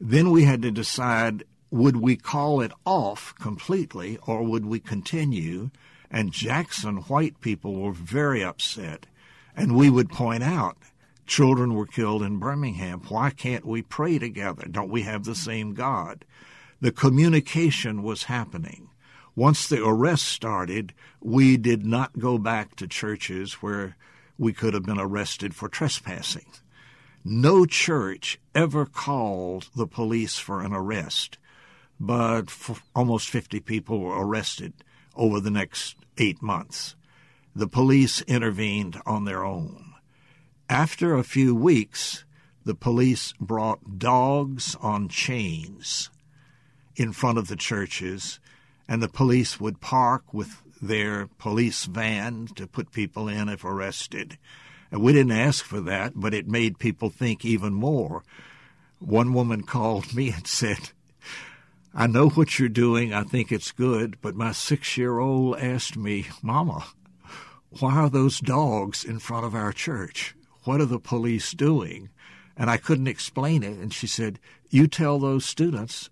Then 0.00 0.30
we 0.30 0.44
had 0.44 0.62
to 0.62 0.70
decide 0.70 1.44
would 1.70 1.96
we 1.96 2.16
call 2.16 2.60
it 2.60 2.72
off 2.84 3.34
completely 3.40 4.18
or 4.26 4.42
would 4.42 4.64
we 4.66 4.78
continue? 4.78 5.70
And 6.10 6.32
Jackson 6.32 6.98
white 7.08 7.40
people 7.40 7.74
were 7.74 7.92
very 7.92 8.42
upset. 8.42 9.06
And 9.56 9.76
we 9.76 9.90
would 9.90 10.10
point 10.10 10.42
out 10.42 10.76
children 11.26 11.74
were 11.74 11.86
killed 11.86 12.22
in 12.22 12.38
Birmingham. 12.38 13.00
Why 13.08 13.30
can't 13.30 13.64
we 13.64 13.82
pray 13.82 14.18
together? 14.18 14.66
Don't 14.70 14.90
we 14.90 15.02
have 15.02 15.24
the 15.24 15.34
same 15.34 15.74
God? 15.74 16.24
The 16.80 16.92
communication 16.92 18.02
was 18.02 18.24
happening. 18.24 18.90
Once 19.34 19.68
the 19.68 19.84
arrest 19.84 20.26
started, 20.26 20.94
we 21.20 21.56
did 21.56 21.84
not 21.84 22.18
go 22.18 22.38
back 22.38 22.76
to 22.76 22.86
churches 22.86 23.54
where 23.54 23.96
we 24.38 24.52
could 24.52 24.74
have 24.74 24.84
been 24.84 25.00
arrested 25.00 25.54
for 25.54 25.68
trespassing. 25.68 26.46
No 27.24 27.66
church 27.66 28.38
ever 28.54 28.86
called 28.86 29.68
the 29.74 29.86
police 29.86 30.38
for 30.38 30.62
an 30.62 30.72
arrest, 30.72 31.38
but 31.98 32.54
almost 32.94 33.28
50 33.28 33.60
people 33.60 33.98
were 34.00 34.16
arrested 34.16 34.72
over 35.16 35.40
the 35.40 35.50
next 35.50 35.96
eight 36.18 36.42
months. 36.42 36.96
The 37.54 37.66
police 37.66 38.22
intervened 38.22 39.00
on 39.06 39.24
their 39.24 39.44
own. 39.44 39.94
After 40.68 41.14
a 41.14 41.24
few 41.24 41.54
weeks, 41.54 42.24
the 42.64 42.74
police 42.74 43.32
brought 43.40 43.98
dogs 43.98 44.76
on 44.80 45.08
chains 45.08 46.10
in 46.96 47.12
front 47.12 47.38
of 47.38 47.48
the 47.48 47.56
churches, 47.56 48.40
and 48.88 49.02
the 49.02 49.08
police 49.08 49.60
would 49.60 49.80
park 49.80 50.34
with 50.34 50.62
their 50.82 51.28
police 51.38 51.84
van 51.84 52.48
to 52.56 52.66
put 52.66 52.92
people 52.92 53.28
in 53.28 53.48
if 53.48 53.64
arrested. 53.64 54.38
And 54.90 55.02
we 55.02 55.12
didn't 55.12 55.32
ask 55.32 55.64
for 55.64 55.80
that, 55.82 56.12
but 56.16 56.34
it 56.34 56.48
made 56.48 56.78
people 56.78 57.10
think 57.10 57.44
even 57.44 57.72
more. 57.72 58.22
One 58.98 59.32
woman 59.32 59.62
called 59.76 60.14
me 60.14 60.30
and 60.30 60.46
said, 60.46 60.90
I 61.98 62.06
know 62.06 62.28
what 62.28 62.58
you're 62.58 62.68
doing. 62.68 63.14
I 63.14 63.22
think 63.22 63.50
it's 63.50 63.72
good, 63.72 64.20
but 64.20 64.34
my 64.34 64.52
six 64.52 64.98
year 64.98 65.18
old 65.18 65.56
asked 65.56 65.96
me, 65.96 66.26
Mama, 66.42 66.84
why 67.80 67.96
are 67.96 68.10
those 68.10 68.38
dogs 68.38 69.02
in 69.02 69.18
front 69.18 69.46
of 69.46 69.54
our 69.54 69.72
church? 69.72 70.34
What 70.64 70.82
are 70.82 70.86
the 70.86 70.98
police 70.98 71.52
doing? 71.52 72.10
And 72.54 72.68
I 72.68 72.76
couldn't 72.76 73.06
explain 73.06 73.62
it. 73.62 73.78
And 73.78 73.94
she 73.94 74.06
said, 74.06 74.38
You 74.68 74.88
tell 74.88 75.18
those 75.18 75.46
students, 75.46 76.10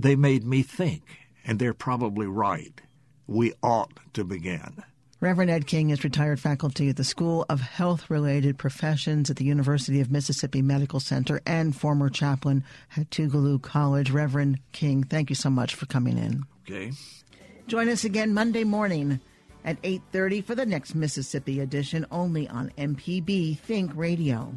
they 0.00 0.16
made 0.16 0.42
me 0.42 0.62
think, 0.62 1.02
and 1.44 1.58
they're 1.58 1.74
probably 1.74 2.26
right. 2.26 2.80
We 3.26 3.52
ought 3.62 3.92
to 4.14 4.24
begin. 4.24 4.84
Reverend 5.18 5.50
Ed 5.50 5.66
King 5.66 5.88
is 5.88 6.04
retired 6.04 6.38
faculty 6.38 6.90
at 6.90 6.96
the 6.96 7.04
School 7.04 7.46
of 7.48 7.62
Health 7.62 8.10
Related 8.10 8.58
Professions 8.58 9.30
at 9.30 9.36
the 9.36 9.46
University 9.46 10.00
of 10.00 10.10
Mississippi 10.10 10.60
Medical 10.60 11.00
Center 11.00 11.40
and 11.46 11.74
former 11.74 12.10
chaplain 12.10 12.62
at 12.98 13.08
Tougaloo 13.08 13.62
College. 13.62 14.10
Reverend 14.10 14.58
King, 14.72 15.04
thank 15.04 15.30
you 15.30 15.36
so 15.36 15.48
much 15.48 15.74
for 15.74 15.86
coming 15.86 16.18
in. 16.18 16.42
Okay. 16.68 16.92
Join 17.66 17.88
us 17.88 18.04
again 18.04 18.34
Monday 18.34 18.62
morning 18.62 19.18
at 19.64 19.78
8:30 19.82 20.42
for 20.42 20.54
the 20.54 20.66
next 20.66 20.94
Mississippi 20.94 21.60
edition 21.60 22.04
only 22.10 22.46
on 22.48 22.70
MPB 22.76 23.58
Think 23.58 23.92
Radio. 23.96 24.52